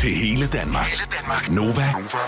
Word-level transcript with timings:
Til 0.00 0.14
hele 0.14 0.46
Danmark. 0.46 0.86
Hele 0.86 1.02
Danmark. 1.18 1.50
Nova. 1.50 1.68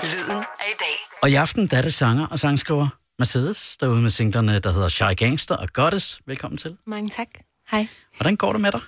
Lyden 0.03 0.37
af 0.39 0.69
i 0.69 0.77
dag. 0.81 0.97
Og 1.23 1.31
i 1.31 1.35
aften 1.35 1.67
der 1.67 1.77
er 1.79 1.83
det 1.83 1.95
sanger 1.95 2.27
og 2.27 2.39
sangskriver 2.39 2.89
Mercedes, 3.19 3.77
derude 3.77 4.03
med 4.03 4.11
singlerne, 4.11 4.59
der 4.59 4.73
hedder 4.73 4.89
Shy 4.89 5.17
Gangster 5.17 5.57
og 5.57 5.69
Goddess. 5.73 6.21
Velkommen 6.27 6.59
til. 6.59 6.77
Mange 6.87 7.09
tak. 7.09 7.29
Hej. 7.71 7.89
Hvordan 8.17 8.37
går 8.37 8.53
det 8.53 8.61
med 8.61 8.73
dig? 8.73 8.81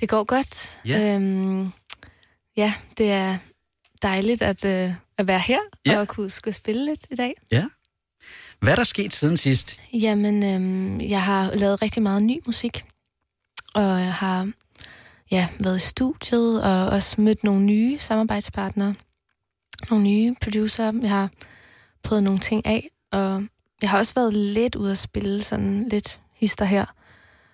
Det 0.00 0.08
går 0.08 0.24
godt. 0.24 0.78
Ja. 0.86 1.14
Øhm, 1.14 1.72
ja, 2.56 2.74
det 2.98 3.10
er 3.10 3.38
dejligt 4.02 4.42
at, 4.42 4.64
øh, 4.64 4.94
at 5.18 5.26
være 5.28 5.40
her 5.40 5.60
Ja. 5.86 6.00
og 6.00 6.08
kunne 6.08 6.30
skulle 6.30 6.54
spille 6.54 6.84
lidt 6.84 7.06
i 7.10 7.14
dag. 7.14 7.34
Ja. 7.50 7.64
Hvad 8.60 8.72
er 8.72 8.76
der 8.76 8.84
sket 8.84 9.12
siden 9.14 9.36
sidst? 9.36 9.80
Jamen, 9.92 10.42
øhm, 10.54 11.00
jeg 11.00 11.22
har 11.22 11.50
lavet 11.54 11.82
rigtig 11.82 12.02
meget 12.02 12.22
ny 12.22 12.40
musik, 12.46 12.84
og 13.74 13.82
jeg 13.82 14.14
har 14.14 14.50
ja, 15.30 15.48
været 15.60 15.76
i 15.76 15.80
studiet 15.80 16.62
og 16.62 16.86
også 16.86 17.20
mødt 17.20 17.44
nogle 17.44 17.62
nye 17.64 17.98
samarbejdspartnere, 17.98 18.94
nogle 19.90 20.04
nye 20.04 20.34
producer. 20.42 20.92
Jeg 21.02 21.10
har 21.10 21.30
prøvet 22.02 22.22
nogle 22.22 22.38
ting 22.40 22.66
af, 22.66 22.88
og 23.12 23.44
jeg 23.82 23.90
har 23.90 23.98
også 23.98 24.14
været 24.14 24.34
lidt 24.34 24.74
ude 24.74 24.90
at 24.90 24.98
spille 24.98 25.42
sådan 25.42 25.88
lidt 25.88 26.20
hister 26.36 26.64
her, 26.64 26.84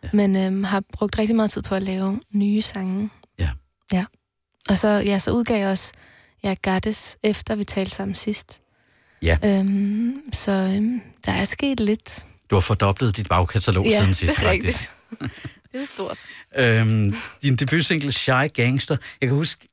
Ja. 0.03 0.09
men 0.13 0.37
øhm, 0.37 0.65
har 0.65 0.83
brugt 0.93 1.19
rigtig 1.19 1.37
meget 1.37 1.51
tid 1.51 1.63
på 1.63 1.75
at 1.75 1.83
lave 1.83 2.21
nye 2.35 2.61
sange. 2.63 3.11
Ja. 3.39 3.51
Ja. 3.93 4.05
Og 4.69 4.79
så, 4.79 4.89
ja, 4.89 5.19
så 5.19 5.31
udgav 5.31 5.59
jeg 5.59 5.69
også 5.69 5.93
ja, 6.43 6.55
Goddess, 6.63 7.17
efter 7.23 7.55
vi 7.55 7.65
talte 7.65 7.91
sammen 7.91 8.15
sidst. 8.15 8.61
Ja. 9.23 9.39
Øhm, 9.45 10.17
så 10.33 10.53
øhm, 10.53 11.01
der 11.27 11.33
er 11.33 11.45
sket 11.45 11.81
lidt. 11.81 12.27
Du 12.51 12.55
har 12.57 12.61
fordoblet 12.61 13.17
dit 13.17 13.29
bagkatalog 13.29 13.87
Ja, 13.87 14.01
siden 14.01 14.15
sidst, 14.15 14.33
det 14.37 14.43
er 14.45 14.49
faktisk. 14.49 14.91
rigtigt. 15.23 15.53
det 15.73 15.81
er 15.83 15.87
stort. 15.87 16.19
Øhm, 16.59 17.13
din 17.43 17.57
debutsingle 17.57 18.13
Shy 18.13 18.53
Gangster. 18.55 18.97
Jeg 19.21 19.29
kan 19.29 19.37
huske, 19.37 19.69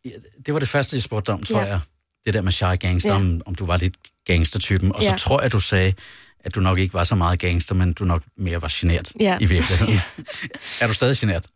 det 0.46 0.54
var 0.54 0.60
det 0.60 0.70
første, 0.70 0.96
jeg 0.96 1.04
spurgte 1.04 1.30
om, 1.30 1.44
tror 1.44 1.60
Ja. 1.60 1.66
jeg. 1.66 1.80
Det 2.26 2.34
der 2.34 2.42
med 2.42 2.52
Shy 2.52 2.64
Gangster, 2.80 3.10
Ja. 3.10 3.16
om, 3.16 3.42
om 3.46 3.56
du 3.56 3.66
var 3.66 3.78
lidt 3.78 3.96
gangstertypen. 4.26 4.96
Og 4.96 5.04
så 5.04 5.10
Ja. 5.10 5.16
tror 5.18 5.42
jeg, 5.42 5.52
du 5.52 5.60
sagde, 5.60 5.94
at 6.40 6.56
du 6.56 6.60
nok 6.60 6.78
ikke 6.78 6.94
var 6.94 7.04
så 7.04 7.16
meget 7.16 7.40
gangster, 7.40 7.76
men 7.76 7.94
du 7.94 8.04
nok 8.04 8.24
mere 8.38 8.62
var 8.62 8.74
genert 8.80 9.12
Ja. 9.20 9.38
i 9.42 9.46
virkeligheden. 9.46 10.00
er 10.82 10.88
du 10.88 10.94
stadig 10.94 11.18
genert? 11.18 11.48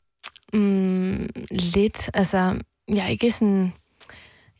Mm, 0.53 1.29
lidt. 1.51 2.09
Altså, 2.13 2.59
jeg 2.89 3.03
er 3.05 3.07
ikke 3.07 3.31
sådan... 3.31 3.73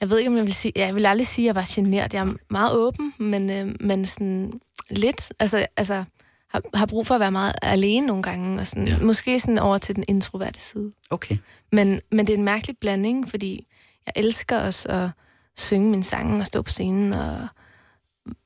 Jeg 0.02 0.10
ved 0.10 0.18
ikke, 0.18 0.30
om 0.30 0.36
jeg 0.38 0.46
vil 0.46 0.54
sige... 0.54 0.72
Jeg 0.76 0.96
vil 0.96 1.06
aldrig 1.06 1.28
sige, 1.28 1.46
at 1.46 1.48
jeg 1.48 1.56
var 1.56 1.66
genert. 1.76 2.14
Jeg 2.14 2.22
er 2.28 2.34
meget 2.50 2.76
åben, 2.78 3.14
men, 3.20 3.50
øh, 3.50 3.76
men 3.80 4.06
sådan 4.06 4.52
lidt... 4.90 5.32
Altså, 5.40 5.66
altså 5.78 6.04
har, 6.52 6.62
har 6.74 6.86
brug 6.86 7.08
for 7.08 7.14
at 7.16 7.20
være 7.20 7.32
meget 7.32 7.54
alene 7.62 8.08
nogle 8.08 8.24
gange, 8.24 8.60
og 8.62 8.68
sådan, 8.68 8.88
Ja. 8.88 8.98
måske 9.00 9.40
sådan 9.40 9.60
over 9.60 9.78
til 9.78 9.96
den 9.96 10.04
introverte 10.08 10.60
side. 10.60 10.92
Okay. 11.10 11.38
Men, 11.72 12.02
men 12.12 12.26
det 12.26 12.34
er 12.34 12.38
en 12.38 12.44
mærkelig 12.44 12.76
blanding, 12.82 13.30
fordi 13.30 13.68
jeg 14.06 14.14
elsker 14.24 14.60
også 14.60 14.90
at 14.90 15.10
synge 15.58 15.90
mine 15.90 16.04
sange 16.04 16.40
og 16.40 16.46
stå 16.46 16.62
på 16.62 16.72
scenen, 16.72 17.14
og 17.14 17.48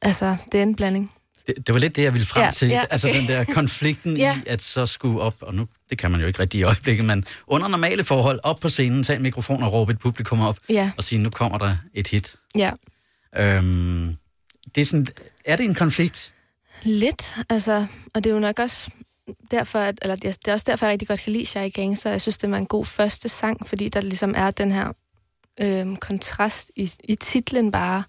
altså, 0.02 0.38
det 0.52 0.60
er 0.60 0.64
en 0.64 0.76
blanding. 0.76 1.12
Det, 1.48 1.68
det 1.68 1.74
var 1.74 1.80
lidt 1.80 1.96
det, 1.96 2.02
jeg 2.04 2.14
ville 2.14 2.28
frem 2.28 2.44
Ja, 2.44 2.52
til. 2.52 2.68
ja. 2.68 2.84
Altså 2.90 3.08
den 3.08 3.28
der 3.28 3.44
konflikten 3.60 4.18
Ja. 4.18 4.38
i 4.46 4.50
at 4.50 4.62
så 4.62 4.86
skulle 4.86 5.20
op, 5.22 5.36
og 5.42 5.56
nu, 5.56 5.68
det 5.90 5.98
kan 5.98 6.12
man 6.12 6.22
jo 6.22 6.28
ikke 6.28 6.40
rigtig 6.40 6.60
i 6.60 6.64
øjeblikket, 6.64 7.06
men 7.06 7.26
under 7.48 7.68
normale 7.68 8.04
forhold, 8.04 8.40
op 8.44 8.60
på 8.60 8.70
scenen, 8.70 9.04
tage 9.04 9.18
en 9.18 9.24
mikrofon 9.24 9.64
og 9.64 9.74
råbe 9.74 9.92
et 9.92 10.00
publikum 10.00 10.42
op, 10.42 10.58
Ja, 10.70 10.92
og 10.98 11.04
sige, 11.04 11.20
nu 11.20 11.30
kommer 11.30 11.58
der 11.58 11.78
et 11.94 12.08
hit. 12.08 12.36
ja. 12.58 12.72
Øhm, 13.38 14.16
det 14.76 14.82
er, 14.82 14.86
sådan, 14.86 15.08
er 15.46 15.56
det 15.56 15.64
en 15.66 15.76
konflikt? 15.76 16.34
Lidt, 16.86 17.36
altså, 17.50 17.86
og 18.14 18.24
det 18.24 18.30
er 18.30 18.34
jo 18.34 18.40
nok 18.40 18.60
også 18.60 18.92
derfor, 19.52 19.80
at, 19.80 20.00
eller 20.02 20.16
det 20.16 20.48
er 20.48 20.54
også 20.54 20.66
derfor, 20.68 20.86
jeg 20.86 20.92
rigtig 20.92 21.08
godt 21.08 21.20
kan 21.20 21.34
lide 21.34 21.46
Shy 21.46 21.74
Gangster. 21.74 22.10
Jeg 22.10 22.22
synes, 22.22 22.38
det 22.38 22.52
var 22.52 22.58
en 22.58 22.66
god 22.66 22.86
første 22.86 23.30
sang, 23.30 23.68
fordi 23.68 23.90
der 23.90 24.02
ligesom 24.02 24.34
er 24.38 24.52
den 24.52 24.72
her 24.72 24.94
øhm, 25.62 25.96
kontrast 25.96 26.72
i, 26.76 26.92
i 27.04 27.16
titlen 27.16 27.72
bare. 27.72 28.04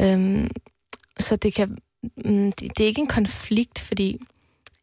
Øhm, 0.00 0.50
så 1.18 1.36
det 1.36 1.54
kan, 1.54 1.78
mm, 2.02 2.52
det, 2.52 2.78
det 2.78 2.84
er 2.84 2.88
ikke 2.88 3.00
en 3.00 3.06
konflikt, 3.06 3.80
fordi 3.80 4.20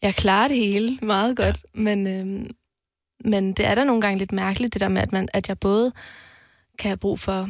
jeg 0.01 0.15
klarer 0.15 0.47
det 0.47 0.57
hele 0.57 0.99
meget 1.01 1.37
godt, 1.37 1.65
ja. 1.75 1.81
men, 1.81 2.07
øhm, 2.07 2.49
men 3.25 3.53
det 3.53 3.65
er 3.65 3.75
da 3.75 3.83
nogle 3.83 4.01
gange 4.01 4.19
lidt 4.19 4.31
mærkeligt, 4.31 4.73
det 4.73 4.81
der 4.81 4.89
med, 4.89 5.01
at, 5.01 5.11
man, 5.11 5.29
at 5.33 5.49
jeg 5.49 5.59
både 5.59 5.91
kan 6.79 6.89
have 6.89 6.97
brug 6.97 7.19
for 7.19 7.49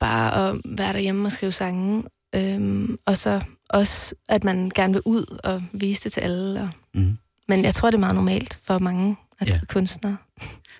bare 0.00 0.48
at 0.48 0.60
være 0.64 0.92
derhjemme 0.92 1.28
og 1.28 1.32
skrive 1.32 1.52
sange, 1.52 2.04
øhm, 2.34 2.98
og 3.06 3.16
så 3.16 3.40
også, 3.72 4.14
at 4.28 4.44
man 4.44 4.70
gerne 4.74 4.92
vil 4.92 5.02
ud 5.04 5.38
og 5.44 5.62
vise 5.72 6.04
det 6.04 6.12
til 6.12 6.20
alle. 6.20 6.60
Og, 6.60 6.68
Mm. 6.94 7.18
men 7.48 7.64
jeg 7.64 7.74
tror, 7.74 7.88
det 7.90 7.94
er 7.94 8.00
meget 8.00 8.14
normalt 8.14 8.58
for 8.64 8.78
mange 8.78 9.16
at 9.40 9.46
Ja. 9.48 9.58
kunstnere. 9.68 10.16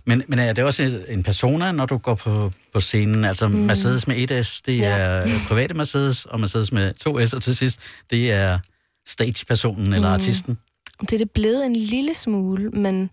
Men, 0.07 0.23
men 0.29 0.39
er 0.39 0.53
det 0.53 0.65
også 0.65 1.01
en 1.09 1.23
persona, 1.23 1.73
når 1.73 1.87
du 1.87 1.99
går 1.99 2.15
på, 2.15 2.51
på 2.73 2.81
scenen? 2.81 3.25
Altså 3.25 3.49
mm. 3.49 3.55
Mercedes 3.55 4.07
med 4.07 4.17
1S, 4.17 4.61
det 4.67 4.79
Ja. 4.79 4.97
er 4.97 5.27
private 5.49 5.75
Mercedes, 5.75 6.25
og 6.25 6.41
Mercedes 6.41 6.73
med 6.73 6.95
2S, 7.07 7.35
og 7.37 7.43
til 7.43 7.57
sidst, 7.57 7.81
det 8.11 8.33
er 8.33 8.59
stage-personen 9.07 9.93
eller 9.93 10.09
Mm. 10.09 10.15
artisten. 10.15 10.59
Det 11.01 11.13
er 11.13 11.19
det 11.19 11.31
blevet 11.31 11.67
en 11.67 11.77
lille 11.77 12.15
smule, 12.15 12.71
men, 12.71 13.11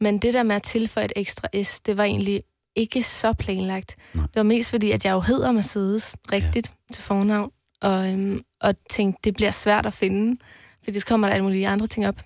men 0.00 0.18
det 0.18 0.34
der 0.34 0.42
med 0.42 0.56
at 0.56 0.62
tilføje 0.62 1.04
et 1.04 1.12
ekstra 1.16 1.48
S, 1.62 1.80
det 1.80 1.96
var 1.96 2.04
egentlig 2.04 2.40
ikke 2.76 3.02
så 3.02 3.32
planlagt. 3.32 3.96
Nej. 4.14 4.22
Det 4.26 4.36
var 4.36 4.42
mest 4.42 4.70
fordi, 4.70 4.90
at 4.90 5.04
jeg 5.04 5.12
jo 5.12 5.20
hedder 5.20 5.52
Mercedes 5.52 6.14
rigtigt 6.32 6.68
ja. 6.90 6.94
til 6.94 7.02
fornavn, 7.04 7.50
og, 7.82 8.08
øhm, 8.12 8.42
og 8.60 8.74
tænkte, 8.90 9.20
det 9.24 9.34
bliver 9.34 9.50
svært 9.50 9.86
at 9.86 9.94
finde, 9.94 10.40
fordi 10.84 10.98
så 11.00 11.06
kommer 11.06 11.26
der 11.26 11.34
alle 11.34 11.44
mulige 11.44 11.68
andre 11.68 11.86
ting 11.86 12.08
op. 12.08 12.22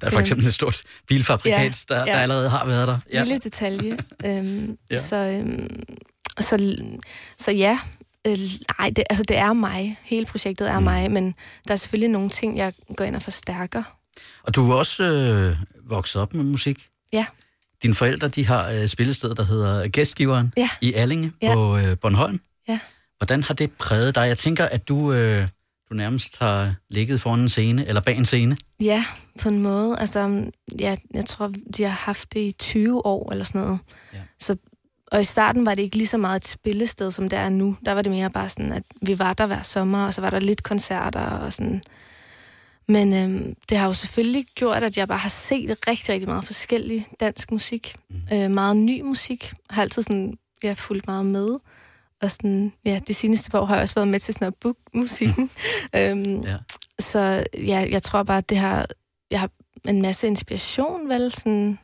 Der 0.00 0.06
er 0.06 0.10
for 0.10 0.20
eksempel 0.20 0.46
et 0.46 0.54
stort 0.54 0.82
bilfabrikat, 1.08 1.58
Ja, 1.90 1.94
der, 1.94 2.04
der 2.04 2.12
ja. 2.12 2.18
allerede 2.20 2.48
har 2.48 2.66
været 2.66 2.88
der. 2.88 2.98
Ja. 3.12 3.22
Lille 3.22 3.38
detalje. 3.38 3.96
øhm, 4.24 4.78
Ja. 4.90 4.96
så, 4.96 5.16
øhm, 5.16 5.82
så, 6.40 6.76
så 7.38 7.50
ja, 7.50 7.78
øh, 8.26 8.38
nej, 8.78 8.90
det, 8.96 9.04
altså 9.10 9.24
det 9.28 9.36
er 9.36 9.52
mig. 9.52 9.98
Hele 10.02 10.26
projektet 10.26 10.68
er 10.70 10.78
Mm. 10.78 10.84
mig, 10.84 11.10
men 11.10 11.34
der 11.68 11.72
er 11.72 11.76
selvfølgelig 11.76 12.10
nogle 12.10 12.30
ting, 12.30 12.56
jeg 12.58 12.72
går 12.96 13.04
ind 13.04 13.16
og 13.16 13.22
forstærker. 13.22 13.82
Og 14.42 14.54
du 14.54 14.70
er 14.70 14.74
også 14.76 15.02
øh, 15.04 15.56
vokset 15.90 16.22
op 16.22 16.34
med 16.34 16.44
musik. 16.44 16.86
Ja. 17.12 17.26
Dine 17.82 17.94
forældre, 17.94 18.28
de 18.28 18.46
har 18.46 18.70
øh, 18.70 18.88
spillested, 18.88 19.34
der 19.34 19.44
hedder 19.44 19.88
Gæstgiveren 19.88 20.52
Ja. 20.56 20.68
i 20.80 20.92
Allinge 20.92 21.32
Ja. 21.42 21.54
på 21.54 21.76
øh, 21.76 21.98
Bornholm. 21.98 22.40
Ja. 22.68 22.78
Hvordan 23.18 23.42
har 23.42 23.54
det 23.54 23.72
præget 23.72 24.14
dig? 24.14 24.28
Jeg 24.28 24.38
tænker, 24.38 24.64
at 24.64 24.88
du, 24.88 25.12
øh, 25.12 25.48
du 25.90 25.94
nærmest 25.94 26.38
har 26.38 26.74
ligget 26.88 27.20
foran 27.20 27.40
en 27.40 27.48
scene, 27.48 27.88
eller 27.88 28.00
bag 28.00 28.16
en 28.16 28.26
scene. 28.26 28.56
Ja, 28.80 29.04
på 29.40 29.48
en 29.48 29.62
måde. 29.62 29.98
Altså, 29.98 30.50
ja, 30.78 30.96
jeg 31.14 31.24
tror, 31.24 31.52
de 31.76 31.82
har 31.82 31.90
haft 31.90 32.32
det 32.34 32.40
i 32.40 32.52
20 32.58 33.06
år 33.06 33.32
eller 33.32 33.44
sådan 33.44 33.60
noget. 33.60 33.78
Ja. 34.12 34.18
Så, 34.40 34.56
og 35.12 35.20
i 35.20 35.24
starten 35.24 35.66
var 35.66 35.74
det 35.74 35.82
ikke 35.82 35.96
lige 35.96 36.06
så 36.06 36.18
meget 36.18 36.36
et 36.36 36.48
spillested, 36.48 37.10
som 37.10 37.28
det 37.28 37.38
er 37.38 37.48
nu. 37.48 37.76
Der 37.84 37.92
var 37.92 38.02
det 38.02 38.12
mere 38.12 38.30
bare 38.30 38.48
sådan, 38.48 38.72
at 38.72 38.82
vi 39.02 39.18
var 39.18 39.32
der 39.32 39.46
hver 39.46 39.62
sommer, 39.62 40.06
og 40.06 40.14
så 40.14 40.20
var 40.20 40.30
der 40.30 40.40
lidt 40.40 40.62
koncerter 40.62 41.20
og 41.20 41.52
sådan. 41.52 41.82
Men 42.88 43.12
øhm, 43.12 43.54
det 43.68 43.78
har 43.78 43.86
jo 43.86 43.92
selvfølgelig 43.92 44.46
gjort, 44.54 44.82
at 44.82 44.98
jeg 44.98 45.08
bare 45.08 45.18
har 45.18 45.28
set 45.28 45.78
rigtig, 45.88 46.08
rigtig 46.08 46.28
meget 46.28 46.44
forskellig 46.44 47.06
dansk 47.20 47.52
musik. 47.52 47.94
Mm. 48.10 48.36
Øh, 48.36 48.50
meget 48.50 48.76
ny 48.76 49.00
musik. 49.00 49.52
Har 49.70 49.82
altid 49.82 50.02
sådan, 50.02 50.38
ja, 50.62 50.72
fulgt 50.72 51.06
meget 51.06 51.26
med. 51.26 51.48
Og 52.26 52.30
sådan, 52.30 52.72
ja, 52.84 52.98
de 53.08 53.14
seneste 53.14 53.50
par 53.50 53.60
år 53.60 53.66
har 53.66 53.74
jeg 53.74 53.82
også 53.82 53.94
været 53.94 54.08
med 54.08 54.20
til 54.20 54.34
sådan 54.34 54.46
at 54.48 54.54
book 54.60 54.76
musikken. 54.94 55.50
øhm, 55.96 56.40
Ja. 56.40 56.56
så 56.98 57.44
ja, 57.54 57.86
jeg 57.90 58.02
tror 58.02 58.22
bare, 58.22 58.38
at 58.38 58.48
det 58.50 58.58
har, 58.58 58.86
jeg 59.30 59.40
har 59.40 59.50
en 59.88 60.02
masse 60.02 60.26
inspiration, 60.26 61.08
vel? 61.08 61.32
Sådan, 61.32 61.78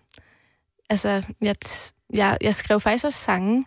altså, 0.90 1.22
jeg, 1.40 1.56
jeg, 2.14 2.38
jeg 2.40 2.54
skrev 2.54 2.80
faktisk 2.80 3.04
også 3.04 3.18
sange, 3.18 3.64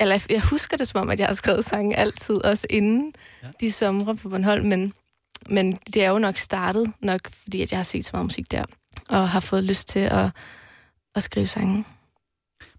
eller 0.00 0.14
jeg- 0.14 0.32
jeg 0.32 0.40
husker 0.40 0.76
det 0.76 0.88
som 0.88 1.00
om, 1.00 1.10
at 1.10 1.18
jeg 1.20 1.26
har 1.26 1.34
skrevet 1.34 1.64
sange 1.64 1.96
altid, 1.96 2.34
også 2.44 2.66
inden 2.70 3.12
ja. 3.42 3.48
de 3.60 3.72
somre 3.72 4.16
på 4.16 4.28
Bornholm, 4.28 4.66
men, 4.66 4.92
men 5.50 5.72
det 5.72 6.04
er 6.04 6.08
jo 6.10 6.18
nok 6.18 6.36
startet, 6.36 6.92
nok 7.00 7.20
fordi 7.30 7.62
at 7.62 7.70
jeg 7.72 7.78
har 7.78 7.84
set 7.84 8.04
så 8.04 8.10
meget 8.12 8.24
musik 8.26 8.50
der, 8.52 8.64
og 9.10 9.28
har 9.28 9.40
fået 9.40 9.64
lyst 9.64 9.88
til 9.88 9.98
at, 10.00 10.30
at 11.14 11.22
skrive 11.22 11.46
sange. 11.46 11.84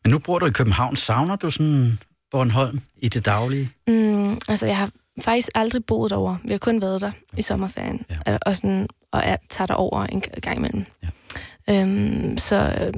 Men 0.04 0.12
nu 0.12 0.20
bor 0.20 0.40
du 0.40 0.46
i 0.46 0.52
København. 0.52 0.96
Savner 0.96 1.36
du 1.36 1.50
sådan 1.50 2.00
Bornholm 2.36 2.82
i 2.98 3.10
det 3.10 3.26
daglige? 3.26 3.72
Mm, 3.88 4.38
altså, 4.50 4.66
jeg 4.66 4.78
har 4.78 4.90
faktisk 5.22 5.50
aldrig 5.56 5.86
boet 5.86 6.12
derovre. 6.12 6.38
Vi 6.44 6.52
har 6.52 6.58
kun 6.58 6.82
været 6.82 7.02
der 7.02 7.12
i 7.38 7.42
sommerferien. 7.42 8.06
Ja. 8.10 8.38
Og, 8.46 8.56
sådan, 8.56 8.88
og 9.12 9.22
er, 9.24 9.36
tager 9.50 9.66
der 9.66 9.74
over 9.74 10.04
en 10.04 10.22
gang 10.22 10.58
imellem. 10.58 10.86
Ja. 11.04 11.82
Øhm, 11.82 12.38
så 12.38 12.56
øh, 12.56 12.94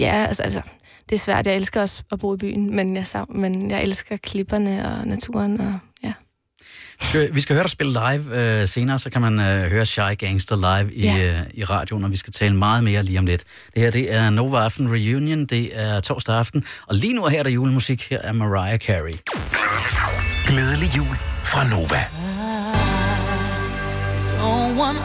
ja, 0.00 0.24
altså, 0.28 0.42
altså, 0.42 0.60
det 1.08 1.14
er 1.14 1.18
svært. 1.18 1.46
Jeg 1.46 1.56
elsker 1.56 1.80
også 1.80 2.02
at 2.12 2.18
bo 2.18 2.34
i 2.34 2.36
byen, 2.36 2.76
men 2.76 2.96
jeg, 2.96 3.06
men 3.28 3.70
jeg 3.70 3.82
elsker 3.82 4.16
klipperne 4.16 4.88
og 4.88 5.06
naturen. 5.06 5.60
Og, 5.60 5.78
skal, 7.00 7.34
vi 7.34 7.40
skal 7.40 7.54
høre 7.54 7.62
dig 7.62 7.70
spille 7.70 7.92
live 7.92 8.36
øh, 8.40 8.68
senere, 8.68 8.98
så 8.98 9.10
kan 9.10 9.20
man 9.20 9.40
øh, 9.40 9.70
høre 9.70 9.86
Shy 9.86 10.18
Gangster 10.18 10.56
live 10.56 10.94
i, 10.94 11.02
Ja. 11.04 11.26
øh, 11.40 11.46
i 11.54 11.64
radioen, 11.64 12.04
og 12.04 12.10
vi 12.10 12.16
skal 12.16 12.32
tale 12.32 12.56
meget 12.56 12.84
mere 12.84 13.02
lige 13.02 13.18
om 13.18 13.26
lidt. 13.26 13.44
Det 13.74 13.82
her, 13.82 13.90
det 13.90 14.14
er 14.14 14.30
Nova 14.30 14.58
Aften 14.58 14.92
Reunion, 14.92 15.46
det 15.46 15.70
er 15.72 16.00
torsdag 16.00 16.34
aften, 16.34 16.64
og 16.86 16.94
lige 16.94 17.14
nu 17.14 17.26
her 17.26 17.38
er 17.38 17.42
der 17.42 17.50
julemusik. 17.50 18.06
Her 18.10 18.18
er 18.20 18.32
Mariah 18.32 18.78
Carey. 18.78 19.14
Glædelig 20.46 20.96
jul 20.96 21.16
fra 21.44 21.68
Nova. 21.68 22.04
Don't 24.40 24.78
want 24.80 24.98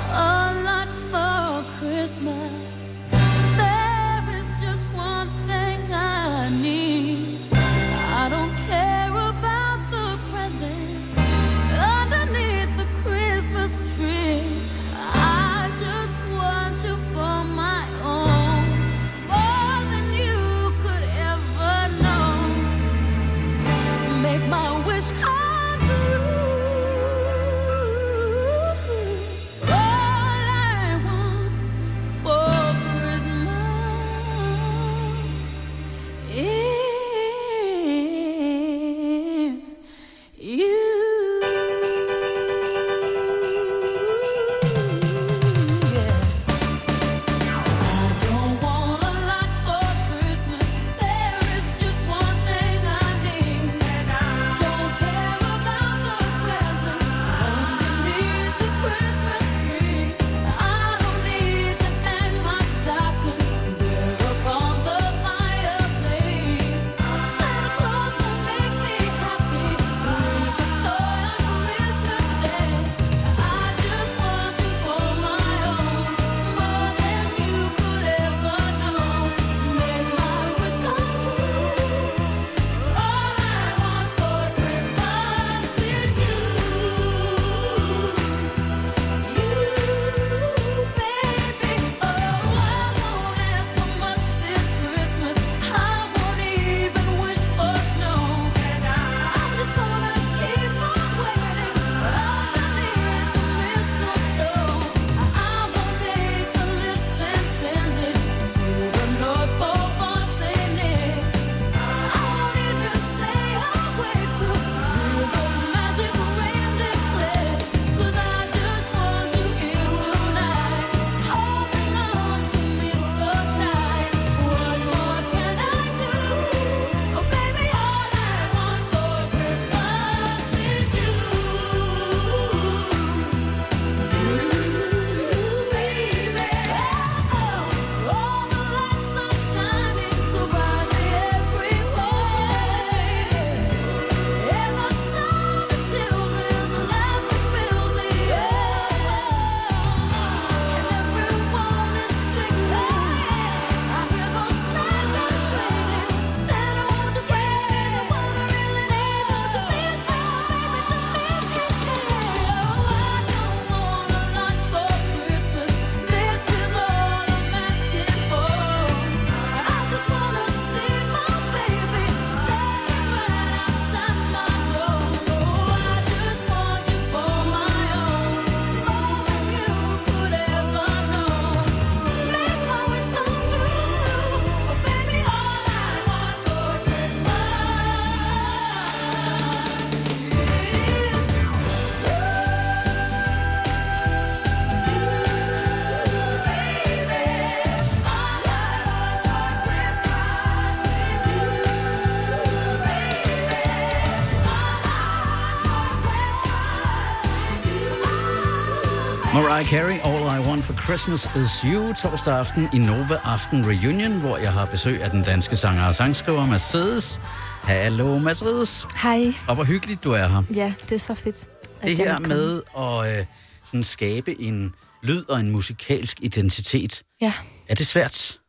Mariah 209.54 209.68
Carey, 209.70 210.00
All 210.04 210.24
I 210.38 210.48
Want 210.50 210.64
for 210.64 210.74
Christmas 210.74 211.36
is 211.36 211.62
You, 211.62 211.94
torsdag 211.94 212.34
aften 212.40 212.70
i 212.74 212.78
Nova 212.78 213.16
Aften 213.24 213.66
Reunion, 213.68 214.20
hvor 214.20 214.38
jeg 214.38 214.54
har 214.54 214.66
besøg 214.66 215.04
af 215.04 215.10
den 215.10 215.24
danske 215.24 215.56
sanger 215.56 215.86
og 215.88 215.96
sangskriver 215.96 216.46
Mercedes. 216.46 217.20
Hallo 217.64 218.18
Mercedes, 218.20 218.88
Hej. 219.04 219.34
og 219.48 219.56
hvor 219.56 219.64
hyggeligt 219.64 220.04
du 220.04 220.12
er 220.12 220.28
her. 220.28 220.44
Ja, 220.56 220.74
det 220.82 220.92
er 220.92 221.00
så 221.00 221.14
fedt. 221.14 221.48
at 221.82 221.88
Det 221.88 221.98
her 221.98 222.20
med 222.20 222.62
at 222.78 223.20
øh, 223.20 223.26
sådan 223.66 223.84
skabe 223.84 224.42
en 224.42 224.76
lyd 225.04 225.24
og 225.30 225.40
en 225.40 225.52
musikalsk 225.52 226.18
identitet, 226.22 227.04
Ja. 227.22 227.34
er 227.70 227.76
det 227.76 227.88
svært? 227.88 228.40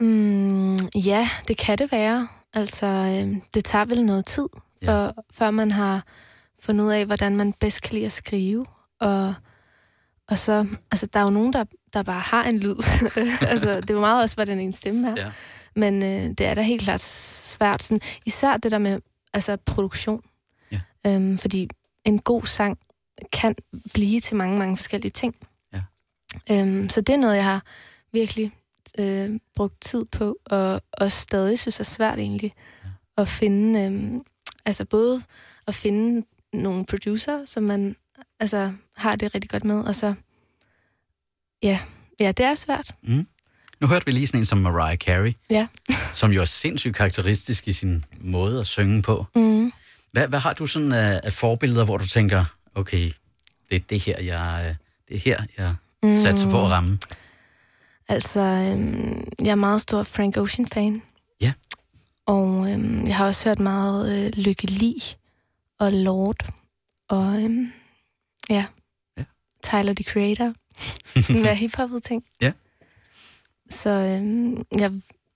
Mm, 0.00 0.76
ja, 0.94 1.28
det 1.48 1.56
kan 1.58 1.78
det 1.78 1.92
være. 1.92 2.28
Altså, 2.54 2.86
øh, 2.86 3.36
det 3.54 3.64
tager 3.64 3.84
vel 3.84 4.04
noget 4.04 4.26
tid, 4.26 4.48
Ja. 4.82 4.86
for, 4.92 5.14
før 5.32 5.50
man 5.50 5.70
har 5.70 6.02
fundet 6.62 6.84
ud 6.84 6.90
af, 6.90 7.06
hvordan 7.06 7.36
man 7.36 7.52
bedst 7.60 7.82
kan 7.82 7.94
lide 7.94 8.06
at 8.06 8.12
skrive. 8.12 8.64
Og, 9.00 9.34
og 10.28 10.38
så, 10.38 10.66
altså, 10.90 11.06
der 11.06 11.20
er 11.20 11.24
jo 11.24 11.30
nogen, 11.30 11.52
der, 11.52 11.64
der 11.92 12.02
bare 12.02 12.20
har 12.20 12.44
en 12.44 12.58
lyd. 12.58 12.76
altså, 13.52 13.80
det 13.80 13.90
er 13.90 13.94
jo 13.94 14.00
meget 14.00 14.22
også, 14.22 14.36
hvordan 14.36 14.58
en 14.58 14.72
stemme 14.72 15.10
er. 15.10 15.14
Ja. 15.16 15.32
Men 15.76 16.02
øh, 16.02 16.28
det 16.38 16.40
er 16.40 16.54
da 16.54 16.62
helt 16.62 16.82
klart 16.82 17.00
svært. 17.00 17.82
Sådan, 17.82 18.00
især 18.26 18.56
det 18.56 18.70
der 18.70 18.78
med 18.78 19.00
altså, 19.32 19.56
produktion. 19.56 20.22
Ja. 20.72 20.80
Øhm, 21.06 21.38
fordi 21.38 21.68
en 22.04 22.18
god 22.18 22.42
sang 22.42 22.78
kan 23.32 23.54
blive 23.94 24.20
til 24.20 24.36
mange, 24.36 24.58
mange 24.58 24.76
forskellige 24.76 25.12
ting. 25.12 25.34
Ja. 25.72 25.80
Øhm, 26.50 26.88
så 26.88 27.00
det 27.00 27.12
er 27.12 27.18
noget, 27.18 27.36
jeg 27.36 27.44
har 27.44 27.62
virkelig 28.12 28.52
øh, 28.98 29.30
brugt 29.56 29.80
tid 29.80 30.04
på, 30.04 30.36
og, 30.44 30.80
og 30.92 31.12
stadig 31.12 31.58
synes 31.58 31.80
er 31.80 31.84
svært 31.84 32.18
egentlig. 32.18 32.52
Ja. 32.84 33.22
At 33.22 33.28
finde, 33.28 33.80
øh, 33.80 34.20
altså 34.64 34.84
både 34.84 35.22
at 35.66 35.74
finde 35.74 36.26
nogle 36.52 36.86
producer, 36.86 37.44
som 37.44 37.62
man 37.62 37.96
altså, 38.40 38.72
har 38.96 39.16
det 39.16 39.34
rigtig 39.34 39.50
godt 39.50 39.64
med, 39.64 39.80
og 39.84 39.94
så, 39.94 40.14
ja, 41.62 41.78
ja 42.20 42.32
det 42.32 42.46
er 42.46 42.54
svært. 42.54 42.94
Mm. 43.02 43.26
Nu 43.80 43.86
hørte 43.86 44.06
vi 44.06 44.10
lige 44.12 44.26
sådan 44.26 44.40
en 44.40 44.44
som 44.44 44.58
Mariah 44.58 44.96
Carey, 44.98 45.34
Ja. 45.50 45.66
som 46.14 46.32
jo 46.32 46.40
er 46.40 46.44
sindssygt 46.44 46.96
karakteristisk 46.96 47.68
i 47.68 47.72
sin 47.72 48.04
måde 48.20 48.60
at 48.60 48.66
synge 48.66 49.02
på. 49.02 49.26
Mm. 49.34 49.72
Hvad, 50.12 50.28
hvad 50.28 50.38
har 50.38 50.52
du 50.52 50.66
sådan 50.66 50.92
af, 50.92 51.20
af 51.24 51.32
forbilleder, 51.32 51.84
hvor 51.84 51.98
du 51.98 52.06
tænker, 52.06 52.44
okay, 52.74 53.10
det 53.70 53.76
er 53.76 53.80
det 53.90 54.00
her, 54.00 54.20
jeg, 54.20 54.66
øh, 54.68 54.74
det 55.08 55.16
er 55.16 55.20
her, 55.20 55.42
jeg 55.58 55.74
Mm. 56.02 56.14
satser 56.14 56.50
på 56.50 56.64
at 56.64 56.70
ramme? 56.70 56.98
Altså, 58.08 58.40
øhm, 58.40 59.28
jeg 59.40 59.50
er 59.50 59.54
meget 59.54 59.80
stor 59.80 60.02
Frank 60.02 60.36
Ocean-fan. 60.36 61.02
Ja. 61.40 61.52
Og 62.26 62.72
øhm, 62.72 63.06
jeg 63.06 63.16
har 63.16 63.26
også 63.26 63.48
hørt 63.48 63.58
meget 63.58 64.26
øh, 64.26 64.32
Lykke 64.44 64.66
Li 64.66 64.94
og 65.78 65.92
Lord. 65.92 66.36
Og 67.08 67.42
øhm, 67.42 67.72
ja, 68.50 68.54
Ja. 68.54 68.64
Tyler, 69.70 69.92
the 69.92 70.04
Creator. 70.04 70.52
sådan 71.22 71.42
mere 71.42 71.54
hiphoppet 71.54 72.02
ting. 72.02 72.24
Ja. 72.40 72.52
Så 73.70 73.90
øhm, 73.90 74.64
jeg, 74.78 74.92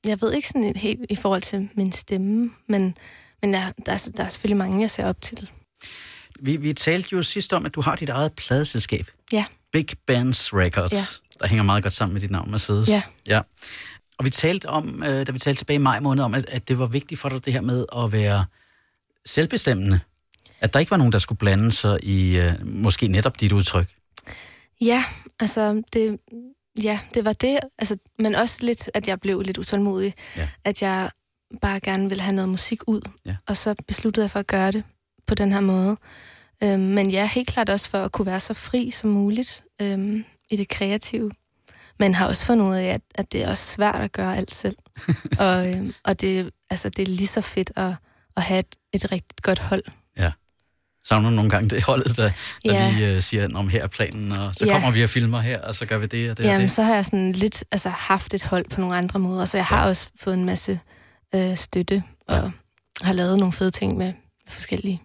jeg 0.06 0.20
ved 0.20 0.32
ikke 0.32 0.48
sådan 0.48 0.76
helt 0.76 1.00
i 1.10 1.16
forhold 1.16 1.42
til 1.42 1.68
min 1.74 1.92
stemme, 1.92 2.50
men, 2.66 2.96
men 3.42 3.52
jeg, 3.52 3.72
der, 3.86 3.92
er, 3.92 4.10
der 4.16 4.24
er 4.24 4.28
selvfølgelig 4.28 4.56
mange, 4.56 4.80
jeg 4.80 4.90
ser 4.90 5.06
op 5.06 5.20
til. 5.20 5.50
Vi, 6.40 6.56
vi 6.56 6.72
talte 6.72 7.08
jo 7.12 7.22
sidst 7.22 7.52
om, 7.52 7.66
at 7.66 7.74
du 7.74 7.80
har 7.80 7.96
dit 7.96 8.08
eget 8.08 8.32
pladeselskab. 8.32 9.10
Ja. 9.32 9.44
Big 9.72 9.86
Bands 10.06 10.54
Records. 10.54 10.92
Ja. 10.92 11.04
Der 11.40 11.46
hænger 11.46 11.62
meget 11.62 11.82
godt 11.82 11.92
sammen 11.92 12.12
med 12.12 12.20
dit 12.20 12.30
navn, 12.30 12.50
Mercedes. 12.50 12.88
Ja. 12.88 13.02
ja. 13.26 13.40
Og 14.18 14.24
vi 14.24 14.30
talte 14.30 14.68
om, 14.68 15.02
øh, 15.02 15.26
da 15.26 15.32
vi 15.32 15.38
talte 15.38 15.60
tilbage 15.60 15.74
i 15.74 15.78
maj 15.78 16.00
måned, 16.00 16.24
om, 16.24 16.34
at, 16.34 16.44
at 16.48 16.68
det 16.68 16.78
var 16.78 16.86
vigtigt 16.86 17.20
for 17.20 17.28
dig, 17.28 17.44
det 17.44 17.52
her 17.52 17.60
med 17.60 17.86
at 17.96 18.12
være 18.12 18.44
selvbestemmende. 19.26 20.00
At 20.60 20.72
der 20.72 20.80
ikke 20.80 20.90
var 20.90 20.96
nogen, 20.96 21.12
der 21.12 21.18
skulle 21.18 21.38
blande 21.38 21.72
sig 21.72 22.04
i 22.04 22.36
øh, 22.36 22.66
måske 22.66 23.08
netop 23.08 23.40
dit 23.40 23.52
udtryk. 23.52 23.88
Ja, 24.80 25.04
altså 25.40 25.82
det, 25.92 26.20
ja, 26.82 27.00
det 27.14 27.24
var 27.24 27.32
det. 27.32 27.58
Altså, 27.78 27.96
men 28.18 28.34
også 28.34 28.66
lidt, 28.66 28.90
at 28.94 29.08
jeg 29.08 29.20
blev 29.20 29.40
lidt 29.40 29.58
utålmodig. 29.58 30.14
Ja. 30.36 30.48
At 30.64 30.82
jeg 30.82 31.10
bare 31.60 31.80
gerne 31.80 32.08
ville 32.08 32.22
have 32.22 32.34
noget 32.34 32.48
musik 32.48 32.88
ud. 32.88 33.00
Ja. 33.26 33.36
Og 33.46 33.56
så 33.56 33.74
besluttede 33.86 34.24
jeg 34.24 34.30
for 34.30 34.38
at 34.38 34.46
gøre 34.46 34.72
det 34.72 34.84
på 35.26 35.34
den 35.34 35.52
her 35.52 35.60
måde. 35.60 35.96
Øhm, 36.62 36.80
men 36.80 37.10
ja, 37.10 37.26
helt 37.26 37.48
klart 37.48 37.68
også 37.68 37.90
for 37.90 37.98
at 37.98 38.12
kunne 38.12 38.26
være 38.26 38.40
så 38.40 38.54
fri 38.54 38.90
som 38.90 39.10
muligt 39.10 39.64
øhm, 39.82 40.24
i 40.50 40.56
det 40.56 40.68
kreative. 40.68 41.30
Men 41.98 42.14
har 42.14 42.28
også 42.28 42.46
fundet 42.46 42.68
ud 42.68 42.74
af, 42.74 42.84
at, 42.84 43.00
at 43.14 43.32
det 43.32 43.42
er 43.42 43.50
også 43.50 43.72
svært 43.72 44.00
at 44.00 44.12
gøre 44.12 44.36
alt 44.36 44.54
selv. 44.54 44.76
og 45.38 45.68
øhm, 45.70 45.92
og 46.04 46.20
det, 46.20 46.50
altså, 46.70 46.88
det 46.88 47.02
er 47.02 47.06
lige 47.06 47.26
så 47.26 47.40
fedt 47.40 47.72
at, 47.76 47.92
at 48.36 48.42
have 48.42 48.58
et, 48.58 48.76
et 48.92 49.12
rigtig 49.12 49.42
godt 49.42 49.58
hold. 49.58 49.82
Savner 51.06 51.30
nogle 51.30 51.50
gange 51.50 51.70
det 51.70 51.82
holdet, 51.84 52.16
der, 52.16 52.22
der 52.22 52.32
Ja. 52.64 52.92
lige 52.92 53.06
øh, 53.08 53.22
siger, 53.22 53.48
om 53.54 53.68
her 53.68 53.82
er 53.82 53.86
planen, 53.86 54.32
og 54.32 54.54
så 54.54 54.66
Ja. 54.66 54.72
kommer 54.72 54.90
vi 54.90 55.02
og 55.04 55.10
filmer 55.10 55.40
her, 55.40 55.60
og 55.60 55.74
så 55.74 55.86
gør 55.86 55.98
vi 55.98 56.06
det 56.06 56.30
og 56.30 56.36
det 56.38 56.46
og 56.46 56.52
Jamen, 56.52 56.62
det. 56.62 56.70
så 56.70 56.82
har 56.82 56.94
jeg 56.94 57.04
sådan 57.04 57.32
lidt 57.32 57.64
altså, 57.72 57.88
haft 57.88 58.34
et 58.34 58.42
hold 58.42 58.64
på 58.70 58.80
nogle 58.80 58.96
andre 58.96 59.18
måder, 59.18 59.44
så 59.44 59.56
jeg 59.58 59.64
har 59.66 59.86
også 59.88 60.10
fået 60.20 60.34
en 60.34 60.44
masse 60.44 60.80
øh, 61.34 61.56
støtte, 61.56 62.02
og 62.28 62.36
Ja. 62.36 62.50
har 63.02 63.12
lavet 63.12 63.38
nogle 63.38 63.52
fede 63.52 63.70
ting 63.70 63.96
med, 63.98 64.06
med 64.06 64.50
forskellige. 64.52 65.02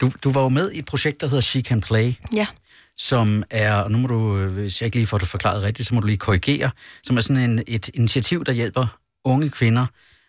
Du, 0.00 0.10
du 0.24 0.32
var 0.32 0.42
jo 0.42 0.48
med 0.48 0.70
i 0.72 0.78
et 0.78 0.84
projekt, 0.84 1.20
der 1.20 1.26
hedder 1.28 1.40
She 1.40 1.60
Can 1.60 1.80
Play. 1.80 2.12
Ja. 2.34 2.46
som 3.00 3.42
er, 3.50 3.74
og 3.74 3.90
nu 3.90 3.98
må 3.98 4.08
du, 4.08 4.38
øh, 4.38 4.52
hvis 4.52 4.80
jeg 4.80 4.86
ikke 4.86 4.96
lige 4.96 5.06
får 5.06 5.18
det 5.18 5.28
forklaret 5.28 5.62
rigtigt, 5.62 5.88
så 5.88 5.94
må 5.94 6.00
du 6.00 6.06
lige 6.06 6.16
korrigere, 6.16 6.70
som 7.04 7.16
er 7.16 7.20
sådan 7.20 7.50
en, 7.50 7.62
et 7.66 7.90
initiativ, 7.94 8.44
der 8.44 8.52
hjælper 8.52 8.86
unge 9.24 9.50
kvinder 9.50 9.86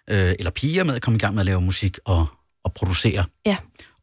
øh, 0.09 0.35
eller 0.39 0.51
piger 0.51 0.83
med 0.83 0.95
at 0.95 1.01
komme 1.01 1.17
i 1.17 1.19
gang 1.19 1.33
med 1.35 1.41
at 1.41 1.45
lave 1.45 1.61
musik 1.61 1.97
og, 2.05 2.25
og 2.63 2.73
producere. 2.73 3.25
Ja. 3.45 3.57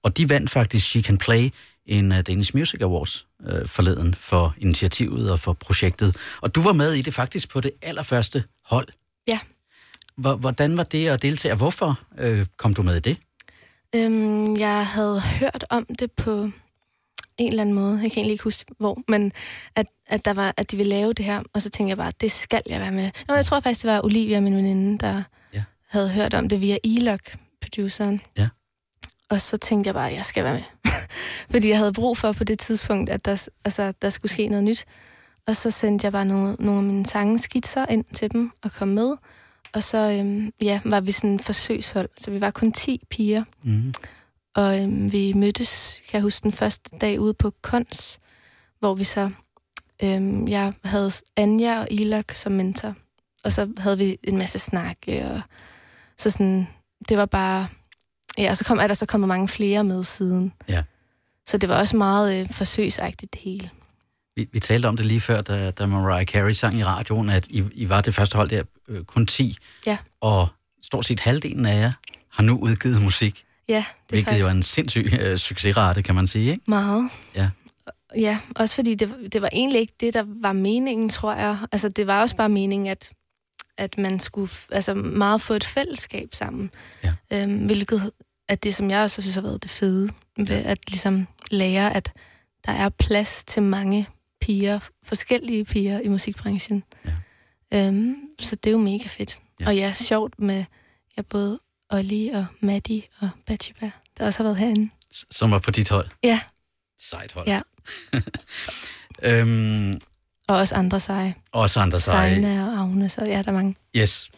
Og 0.06 0.16
de 0.16 0.28
vandt 0.28 0.50
faktisk 0.50 0.86
She 0.90 1.02
Can 1.02 1.18
Play 1.18 1.50
en 1.86 2.12
uh, 2.12 2.18
Danish 2.20 2.56
Music 2.56 2.80
Awards 2.82 3.26
øh, 3.46 3.68
forleden 3.68 4.14
for 4.14 4.54
initiativet 4.58 5.30
og 5.30 5.40
for 5.40 5.52
projektet. 5.52 6.16
Og 6.40 6.54
du 6.54 6.60
var 6.62 6.72
med 6.72 6.92
i 6.92 7.02
det 7.02 7.14
faktisk 7.14 7.48
på 7.48 7.60
det 7.60 7.70
allerførste 7.82 8.44
hold. 8.64 8.88
Ja. 9.28 9.38
Hvor- 10.16 10.36
Hvordan 10.36 10.76
var 10.76 10.82
det 10.82 11.08
at 11.08 11.22
deltage, 11.22 11.52
og 11.52 11.56
hvorfor 11.58 12.00
øh, 12.18 12.46
kom 12.56 12.74
du 12.74 12.82
med 12.82 12.96
i 12.96 13.00
det? 13.00 13.16
Øhm, 13.94 14.56
jeg 14.56 14.86
havde 14.86 15.20
hørt 15.20 15.64
om 15.70 15.86
det 15.98 16.12
på 16.12 16.50
en 17.38 17.48
eller 17.48 17.60
anden 17.62 17.74
måde, 17.74 17.92
jeg 17.92 18.00
kan 18.00 18.18
egentlig 18.18 18.32
ikke 18.32 18.44
huske 18.44 18.74
hvor, 18.78 18.98
men 19.08 19.32
at, 19.74 19.86
at, 20.06 20.24
der 20.24 20.32
var, 20.34 20.54
at 20.56 20.70
de 20.70 20.76
ville 20.76 20.90
lave 20.90 21.12
det 21.12 21.24
her, 21.24 21.42
og 21.52 21.62
så 21.62 21.70
tænkte 21.70 21.88
jeg 21.90 21.96
bare, 21.96 22.12
det 22.20 22.32
skal 22.32 22.62
jeg 22.66 22.80
være 22.80 22.92
med. 22.92 23.10
Nå, 23.28 23.34
jeg 23.34 23.44
tror 23.44 23.60
faktisk, 23.60 23.82
det 23.82 23.90
var 23.90 24.04
Olivia, 24.04 24.40
min 24.40 24.56
veninde, 24.56 24.98
der 24.98 25.22
Ja. 25.52 25.62
havde 25.88 26.08
hørt 26.10 26.34
om 26.34 26.48
det 26.48 26.60
via 26.60 26.76
Elok, 26.84 27.20
produceren. 27.62 28.20
Ja. 28.38 28.48
Og 29.30 29.40
så 29.40 29.56
tænkte 29.56 29.88
jeg 29.88 29.94
bare, 29.94 30.10
at 30.10 30.16
jeg 30.16 30.24
skal 30.24 30.44
være 30.44 30.54
med. 30.54 30.92
Fordi 31.52 31.68
jeg 31.68 31.78
havde 31.78 31.92
brug 31.92 32.18
for 32.18 32.32
på 32.32 32.44
det 32.44 32.58
tidspunkt, 32.58 33.10
at 33.10 33.24
der, 33.24 33.48
altså, 33.64 33.92
der 34.02 34.10
skulle 34.10 34.32
ske 34.32 34.48
noget 34.48 34.64
nyt. 34.64 34.84
Og 35.46 35.56
så 35.56 35.70
sendte 35.70 36.04
jeg 36.04 36.12
bare 36.12 36.24
nogle, 36.24 36.56
nogle 36.58 36.78
af 36.78 36.84
mine 36.84 37.06
sange 37.06 37.38
skitser 37.38 37.86
ind 37.86 38.04
til 38.14 38.32
dem 38.32 38.50
og 38.62 38.72
kom 38.72 38.88
med. 38.88 39.16
Og 39.74 39.82
så 39.82 39.98
øhm, 39.98 40.52
ja, 40.62 40.80
var 40.84 41.00
vi 41.00 41.12
sådan 41.12 41.30
en 41.30 41.40
forsøgshold, 41.40 42.08
så 42.18 42.30
vi 42.30 42.40
var 42.40 42.50
kun 42.50 42.72
10 42.72 43.00
piger. 43.10 43.44
Mm. 43.62 43.94
Og 44.54 44.82
øhm, 44.82 45.12
vi 45.12 45.32
mødtes, 45.32 46.02
kan 46.08 46.14
jeg 46.14 46.22
huske, 46.22 46.42
den 46.42 46.52
første 46.52 46.98
dag 47.00 47.20
ude 47.20 47.34
på 47.34 47.52
Kons, 47.62 48.18
hvor 48.78 48.94
vi 48.94 49.04
så, 49.04 49.30
øhm, 50.02 50.48
jeg 50.48 50.72
havde 50.84 51.10
Anja 51.36 51.80
og 51.80 51.86
Ilok 51.90 52.32
som 52.32 52.52
mentor, 52.52 52.94
og 53.44 53.52
så 53.52 53.72
havde 53.78 53.98
vi 53.98 54.18
en 54.24 54.38
masse 54.38 54.58
snak, 54.58 54.96
og 55.08 55.40
så 56.16 56.30
sådan, 56.30 56.68
det 57.08 57.16
var 57.18 57.26
bare, 57.26 57.68
ja, 58.38 58.50
og 58.50 58.56
så 58.56 58.64
kom, 58.64 58.78
er 58.78 58.86
der 58.86 58.94
så 58.94 59.06
kommet 59.06 59.28
mange 59.28 59.48
flere 59.48 59.84
med 59.84 60.04
siden. 60.04 60.52
Ja. 60.68 60.82
Så 61.46 61.58
det 61.58 61.68
var 61.68 61.78
også 61.78 61.96
meget 61.96 62.40
øh, 62.40 62.46
forsøgsagtigt 62.50 63.32
det 63.32 63.40
hele. 63.40 63.70
Vi, 64.36 64.48
vi 64.52 64.60
talte 64.60 64.86
om 64.86 64.96
det 64.96 65.06
lige 65.06 65.20
før, 65.20 65.40
da, 65.40 65.70
da 65.70 65.86
Mariah 65.86 66.26
Carey 66.26 66.52
sang 66.52 66.78
i 66.78 66.84
radioen, 66.84 67.30
at 67.30 67.46
I, 67.46 67.64
I 67.72 67.88
var 67.88 68.00
det 68.00 68.14
første 68.14 68.36
hold 68.36 68.48
der, 68.48 68.62
øh, 68.88 69.04
kun 69.04 69.26
10. 69.26 69.56
Ja. 69.86 69.98
Og 70.20 70.48
stort 70.82 71.06
set 71.06 71.20
halvdelen 71.20 71.66
af 71.66 71.80
jer 71.80 71.92
har 72.32 72.42
nu 72.42 72.58
udgivet 72.58 73.02
musik, 73.02 73.46
Ja, 73.68 73.74
det 73.74 73.78
er 73.78 73.84
hvilket 74.08 74.24
faktisk 74.28 74.44
jo 74.44 74.48
er 74.48 74.54
en 74.54 74.62
sindssyg 74.62 75.12
øh, 75.20 75.38
succesrate, 75.38 76.02
kan 76.02 76.14
man 76.14 76.26
sige, 76.26 76.50
ikke? 76.50 76.62
meget. 76.66 77.10
Ja. 77.34 77.50
Ja, 78.16 78.38
også 78.56 78.74
fordi 78.74 78.94
det, 78.94 79.14
det 79.32 79.42
var 79.42 79.48
egentlig 79.52 79.80
ikke 79.80 79.92
det, 80.00 80.14
der 80.14 80.24
var 80.26 80.52
meningen, 80.52 81.08
tror 81.08 81.34
jeg. 81.34 81.58
Altså, 81.72 81.88
det 81.88 82.06
var 82.06 82.20
også 82.20 82.36
bare 82.36 82.48
meningen, 82.48 82.88
at, 82.88 83.10
at 83.78 83.98
man 83.98 84.20
skulle 84.20 84.50
altså, 84.72 84.94
meget 84.94 85.40
få 85.40 85.54
et 85.54 85.64
fællesskab 85.64 86.28
sammen. 86.32 86.70
Ja. 87.04 87.12
Øhm, 87.32 87.66
hvilket 87.66 88.10
er 88.48 88.54
det, 88.54 88.74
som 88.74 88.90
jeg 88.90 89.02
også 89.02 89.22
synes 89.22 89.34
har 89.34 89.42
været 89.42 89.62
det 89.62 89.70
fede, 89.70 90.10
ved 90.36 90.64
at 90.64 90.78
ligesom 90.88 91.26
lære, 91.50 91.96
at 91.96 92.12
der 92.66 92.72
er 92.72 92.88
plads 92.88 93.44
til 93.44 93.62
mange 93.62 94.06
piger, 94.40 94.78
forskellige 95.04 95.64
piger 95.64 96.00
i 96.00 96.08
musikbranchen. 96.08 96.82
Ja. 97.04 97.86
Øhm, 97.86 98.16
så 98.40 98.56
det 98.56 98.70
er 98.70 98.72
jo 98.72 98.78
mega 98.78 99.06
fedt. 99.08 99.38
Ja. 99.60 99.66
Og 99.66 99.76
ja, 99.76 99.92
sjovt 99.94 100.38
med 100.38 100.64
ja, 101.16 101.22
både 101.22 101.58
Olli 101.90 102.28
og 102.28 102.46
Maddie 102.62 103.02
og 103.20 103.30
Batsheba, 103.46 103.90
der 104.18 104.26
også 104.26 104.38
har 104.38 104.44
været 104.44 104.56
herinde. 104.58 104.90
Som 105.30 105.50
var 105.50 105.58
på 105.58 105.70
dit 105.70 105.88
hold. 105.88 106.08
Ja, 106.22 106.40
Sejt 107.00 107.32
hold. 107.32 107.48
Ja. 107.48 107.60
øhm, 109.30 110.00
og 110.48 110.56
også 110.56 110.74
andre 110.74 111.00
seje. 111.00 111.34
også 111.52 111.80
andre 111.80 112.00
seje. 112.00 112.30
Sejna 112.30 112.66
og 112.66 112.78
Agne, 112.78 113.08
så 113.08 113.24
ja, 113.24 113.42
der 113.42 113.48
er 113.48 113.52
mange. 113.52 113.76
Yes. 113.96 114.30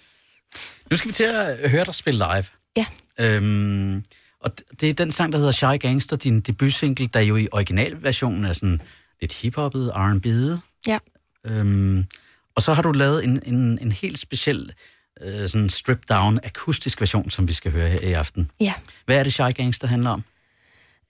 Nu 0.91 0.97
skal 0.97 1.09
vi 1.09 1.12
til 1.15 1.25
at 1.25 1.71
høre 1.71 1.85
dig 1.85 1.95
spille 1.95 2.19
live. 2.19 2.45
Ja. 2.77 2.87
Øhm, 3.21 4.05
og 4.41 4.51
det 4.81 4.91
er 4.91 4.95
den 4.95 5.13
sang, 5.13 5.33
der 5.33 5.39
hedder 5.39 5.53
Shy 5.53 5.79
Gangster, 5.81 6.17
din 6.17 6.41
debutsingle, 6.41 7.07
der 7.07 7.21
jo 7.21 7.37
i 7.37 7.49
originalversionen 7.53 8.45
er 8.45 8.53
sådan 8.53 8.83
lidt 9.21 9.33
hiphoppet, 9.33 9.93
R&B'et. 9.95 10.59
Ja. 10.87 10.99
Øhm, 11.45 12.07
og 12.55 12.63
så 12.63 12.75
har 12.75 12.83
du 12.83 12.93
lavet 12.93 13.25
en, 13.25 13.43
en, 13.47 13.79
en 13.83 13.93
helt 13.93 14.19
speciel 14.19 14.73
øh, 15.21 15.49
sådan 15.49 15.69
strip-down 15.69 16.39
akustisk 16.43 17.01
version, 17.01 17.31
som 17.31 17.49
vi 17.49 17.53
skal 17.53 17.73
høre 17.73 17.89
her 17.89 18.01
i 18.03 18.13
aften. 18.13 18.51
Ja. 18.61 18.75
Hvad 19.07 19.17
er 19.17 19.23
det, 19.23 19.33
Shy 19.33 19.53
Gangster 19.55 19.87
handler 19.87 20.11
om? 20.11 20.25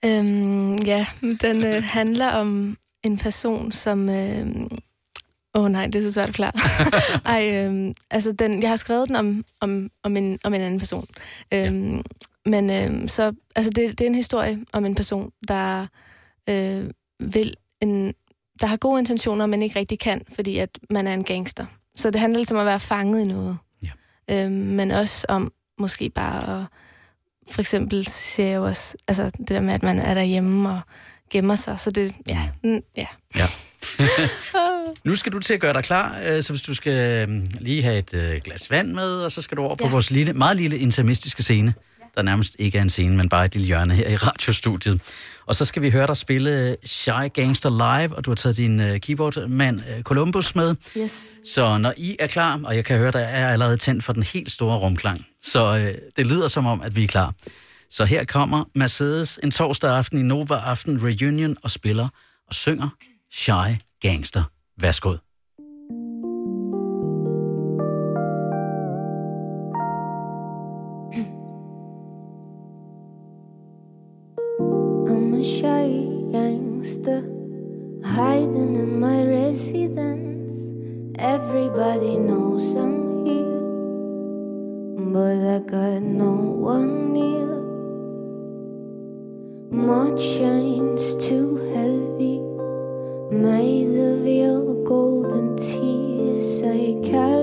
Øhm, 0.05 0.75
ja, 0.75 1.05
den 1.41 1.63
øh, 1.63 1.83
handler 1.83 2.31
om 2.31 2.77
en 3.03 3.17
person, 3.17 3.71
som... 3.71 4.09
Øh, 4.09 4.45
Åh 5.53 5.63
oh, 5.63 5.71
nej, 5.71 5.85
det 5.85 5.95
er 5.95 6.01
så 6.01 6.11
svært 6.11 6.29
at 6.29 6.35
forklare. 6.35 6.51
Ej, 7.35 7.65
øhm, 7.65 7.93
altså 8.11 8.31
den, 8.31 8.61
jeg 8.61 8.69
har 8.69 8.75
skrevet 8.75 9.07
den 9.07 9.15
om, 9.15 9.45
om, 9.61 9.89
om, 10.03 10.17
en, 10.17 10.39
om 10.43 10.53
en 10.53 10.61
anden 10.61 10.79
person. 10.79 11.07
Øhm, 11.53 11.95
ja. 11.95 12.01
Men 12.45 12.69
øhm, 12.69 13.07
så, 13.07 13.33
altså 13.55 13.71
det, 13.75 13.99
det 13.99 14.01
er 14.01 14.09
en 14.09 14.15
historie 14.15 14.59
om 14.73 14.85
en 14.85 14.95
person, 14.95 15.31
der 15.47 15.87
øh, 16.49 16.89
vil 17.19 17.53
en, 17.81 18.13
der 18.61 18.67
har 18.67 18.77
gode 18.77 18.99
intentioner, 18.99 19.45
men 19.45 19.61
ikke 19.61 19.79
rigtig 19.79 19.99
kan, 19.99 20.21
fordi 20.35 20.57
at 20.57 20.79
man 20.89 21.07
er 21.07 21.13
en 21.13 21.23
gangster. 21.23 21.65
Så 21.95 22.11
det 22.11 22.21
handler 22.21 22.37
ligesom 22.37 22.57
om 22.57 22.61
at 22.61 22.65
være 22.65 22.79
fanget 22.79 23.21
i 23.21 23.27
noget. 23.27 23.57
Ja. 23.83 24.45
Øhm, 24.45 24.51
men 24.51 24.91
også 24.91 25.25
om 25.29 25.51
måske 25.79 26.09
bare 26.09 26.61
at, 26.61 26.65
for 27.51 27.61
eksempel 27.61 28.05
ser 28.05 28.45
jeg 28.45 28.55
jo 28.55 28.65
også, 28.65 28.97
altså 29.07 29.31
det 29.37 29.49
der 29.49 29.61
med, 29.61 29.73
at 29.73 29.83
man 29.83 29.99
er 29.99 30.13
derhjemme 30.13 30.69
og 30.69 30.79
gemmer 31.29 31.55
sig. 31.55 31.79
Så 31.79 31.91
det, 31.91 32.15
ja, 32.27 32.49
mm, 32.63 32.81
ja. 32.97 33.07
Ja. 33.35 33.45
nu 35.03 35.15
skal 35.15 35.31
du 35.31 35.39
til 35.39 35.53
at 35.53 35.59
gøre 35.59 35.73
dig 35.73 35.83
klar, 35.83 36.19
øh, 36.27 36.43
så 36.43 36.53
hvis 36.53 36.61
du 36.61 36.73
skal 36.73 37.29
øh, 37.29 37.45
lige 37.59 37.83
have 37.83 37.97
et 37.97 38.13
øh, 38.13 38.41
glas 38.43 38.71
vand 38.71 38.93
med, 38.93 39.15
og 39.15 39.31
så 39.31 39.41
skal 39.41 39.57
du 39.57 39.61
over 39.63 39.75
på 39.75 39.83
Ja. 39.85 39.89
vores 39.89 40.11
lille, 40.11 40.33
meget 40.33 40.57
lille 40.57 40.77
intermistiske 40.77 41.43
scene, 41.43 41.73
der 42.15 42.21
nærmest 42.21 42.55
ikke 42.59 42.77
er 42.77 42.81
en 42.81 42.89
scene, 42.89 43.17
men 43.17 43.29
bare 43.29 43.45
et 43.45 43.53
lille 43.53 43.65
hjørne 43.67 43.93
her 43.95 44.09
i 44.09 44.15
radiostudiet. 44.15 45.01
Og 45.45 45.55
så 45.55 45.65
skal 45.65 45.81
vi 45.81 45.89
høre 45.89 46.07
dig 46.07 46.17
spille 46.17 46.77
Shy 46.85 47.33
Gangster 47.33 47.69
live, 47.69 48.15
og 48.15 48.25
du 48.25 48.29
har 48.31 48.35
taget 48.35 48.57
din 48.57 48.79
øh, 48.79 48.99
keyboardmand 48.99 49.81
Columbus 50.03 50.55
med. 50.55 50.75
Yes. 50.97 51.31
Så 51.45 51.77
når 51.77 51.93
I 51.97 52.15
er 52.19 52.27
klar, 52.27 52.59
og 52.63 52.75
jeg 52.75 52.85
kan 52.85 52.97
høre, 52.97 53.11
der 53.11 53.19
er 53.19 53.51
allerede 53.51 53.77
tændt 53.77 54.03
for 54.03 54.13
den 54.13 54.23
helt 54.23 54.51
store 54.51 54.77
rumklang, 54.77 55.25
så 55.43 55.93
det 56.17 56.27
lyder 56.27 56.47
som 56.47 56.65
om, 56.65 56.81
at 56.81 56.95
vi 56.95 57.03
er 57.03 57.07
klar. 57.07 57.33
Så 57.91 58.05
her 58.05 58.23
kommer 58.25 58.63
Mercedes 58.75 59.39
en 59.43 59.51
torsdag 59.51 59.97
aften 59.97 60.19
i 60.19 60.21
Nova 60.21 60.55
Aften 60.55 60.99
Reunion 61.03 61.57
og 61.63 61.71
spiller 61.71 62.07
og 62.47 62.55
synger 62.55 62.89
Shy 63.33 63.75
Gangster. 64.01 64.43
Værsgo. 64.79 65.19
I'm 75.11 75.33
a 75.33 75.43
shy 75.43 75.89
gangster 76.31 77.21
hiding 78.05 78.75
in 78.83 79.01
my 79.01 79.25
residence. 79.25 80.55
Everybody 81.17 82.15
knows 82.15 82.75
I'm 82.77 83.25
here, 83.25 83.59
but 85.13 85.37
I 85.55 85.59
got 85.59 86.01
no 86.03 86.35
one 86.73 87.11
near. 87.11 87.51
My 89.71 90.15
chains 90.15 91.15
too 91.27 91.57
heavy, 91.75 92.39
made 93.29 93.99
of 93.99 94.19
golden 94.23 94.68
tears. 96.61 97.15
I 97.15 97.38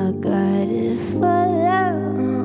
I 0.00 0.12
gotta 0.12 0.96
follow. 0.96 2.39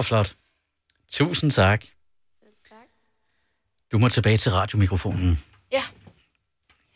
Hvor 0.00 0.04
flot. 0.04 0.34
Tusind 1.08 1.50
tak. 1.50 1.84
Du 3.92 3.98
må 3.98 4.08
tilbage 4.08 4.36
til 4.36 4.52
radiomikrofonen. 4.52 5.44
Ja. 5.72 5.82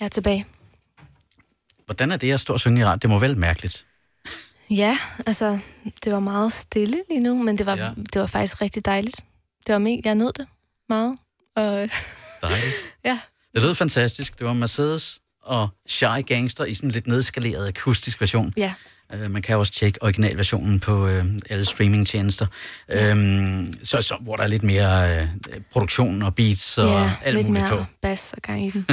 Jeg 0.00 0.04
er 0.04 0.08
tilbage. 0.08 0.46
Hvordan 1.84 2.10
er 2.10 2.16
det 2.16 2.32
at 2.32 2.40
stå 2.40 2.52
og 2.52 2.60
synge 2.60 2.80
i 2.80 2.84
radio? 2.84 2.96
Det 2.98 3.10
må 3.10 3.18
vel 3.18 3.36
mærkeligt. 3.36 3.86
Ja, 4.70 4.98
altså, 5.26 5.58
det 6.04 6.12
var 6.12 6.20
meget 6.20 6.52
stille 6.52 7.02
lige 7.08 7.20
nu, 7.20 7.42
men 7.42 7.58
det 7.58 7.66
var, 7.66 7.76
Ja. 7.76 7.90
det 8.12 8.20
var 8.20 8.26
faktisk 8.26 8.60
rigtig 8.60 8.84
dejligt. 8.84 9.16
Det 9.66 9.72
var 9.72 9.78
mega, 9.78 10.00
jeg 10.04 10.14
nød 10.14 10.32
det 10.32 10.46
meget. 10.88 11.18
Og, 11.56 11.62
Dejligt. 12.42 12.74
ja, 13.04 13.20
Det 13.54 13.62
lød 13.62 13.74
fantastisk. 13.74 14.38
Det 14.38 14.46
var 14.46 14.52
Mercedes 14.52 15.20
og 15.42 15.68
Shy 15.86 16.26
Gangster 16.26 16.64
i 16.64 16.74
sådan 16.74 16.88
en 16.88 16.92
lidt 16.92 17.06
nedskaleret 17.06 17.68
akustisk 17.68 18.20
version. 18.20 18.52
ja. 18.56 18.74
Uh, 19.14 19.30
man 19.30 19.42
kan 19.42 19.56
også 19.56 19.72
tjekke 19.72 20.02
originalversionen 20.02 20.80
på 20.80 21.04
uh, 21.06 21.24
alle 21.50 21.64
streamingtjenester, 21.64 22.46
ja. 22.92 23.12
um, 23.12 23.74
så, 23.82 24.02
så, 24.02 24.16
hvor 24.20 24.36
der 24.36 24.42
er 24.42 24.46
lidt 24.46 24.62
mere 24.62 25.22
uh, 25.22 25.28
produktion 25.72 26.22
og 26.22 26.34
beats 26.34 26.78
og 26.78 26.88
ja, 26.88 27.10
alt 27.24 27.36
lidt 27.36 27.46
muligt 27.46 27.64
mere 27.64 27.78
på. 27.78 27.84
bas 28.02 28.32
og 28.36 28.42
gang 28.42 28.66
i 28.66 28.70
den. 28.70 28.86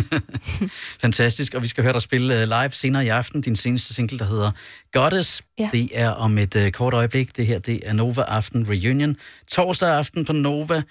Fantastisk, 1.01 1.53
og 1.53 1.61
vi 1.61 1.67
skal 1.67 1.83
høre 1.83 1.93
dig 1.93 2.01
spille 2.01 2.33
uh, 2.33 2.41
live 2.41 2.71
senere 2.71 3.05
i 3.05 3.07
aften. 3.07 3.41
Din 3.41 3.55
seneste 3.55 3.93
single, 3.93 4.19
der 4.19 4.25
hedder 4.25 4.51
Goddess. 4.91 5.43
Ja. 5.59 5.69
Det 5.71 5.89
er 5.93 6.09
om 6.09 6.37
et 6.37 6.55
uh, 6.55 6.69
kort 6.69 6.93
øjeblik. 6.93 7.37
Det 7.37 7.47
her, 7.47 7.59
det 7.59 7.79
er 7.85 7.93
Nova 7.93 8.21
Aften 8.21 8.69
Reunion. 8.69 9.15
Torsdag 9.47 9.89
aften 9.89 10.25
på 10.25 10.33
Nova 10.33 10.81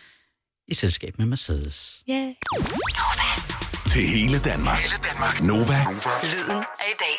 i 0.69 0.75
selskab 0.75 1.19
med 1.19 1.27
Mercedes. 1.27 2.03
Yeah. 2.11 2.35
Til 3.91 4.07
hele 4.07 4.39
Danmark. 4.39 4.79
Hele 4.79 4.95
Danmark. 5.05 5.43
Nova. 5.43 5.79
Lyden 6.23 6.65
af 6.81 6.91
i 6.93 6.97
dag. 7.05 7.17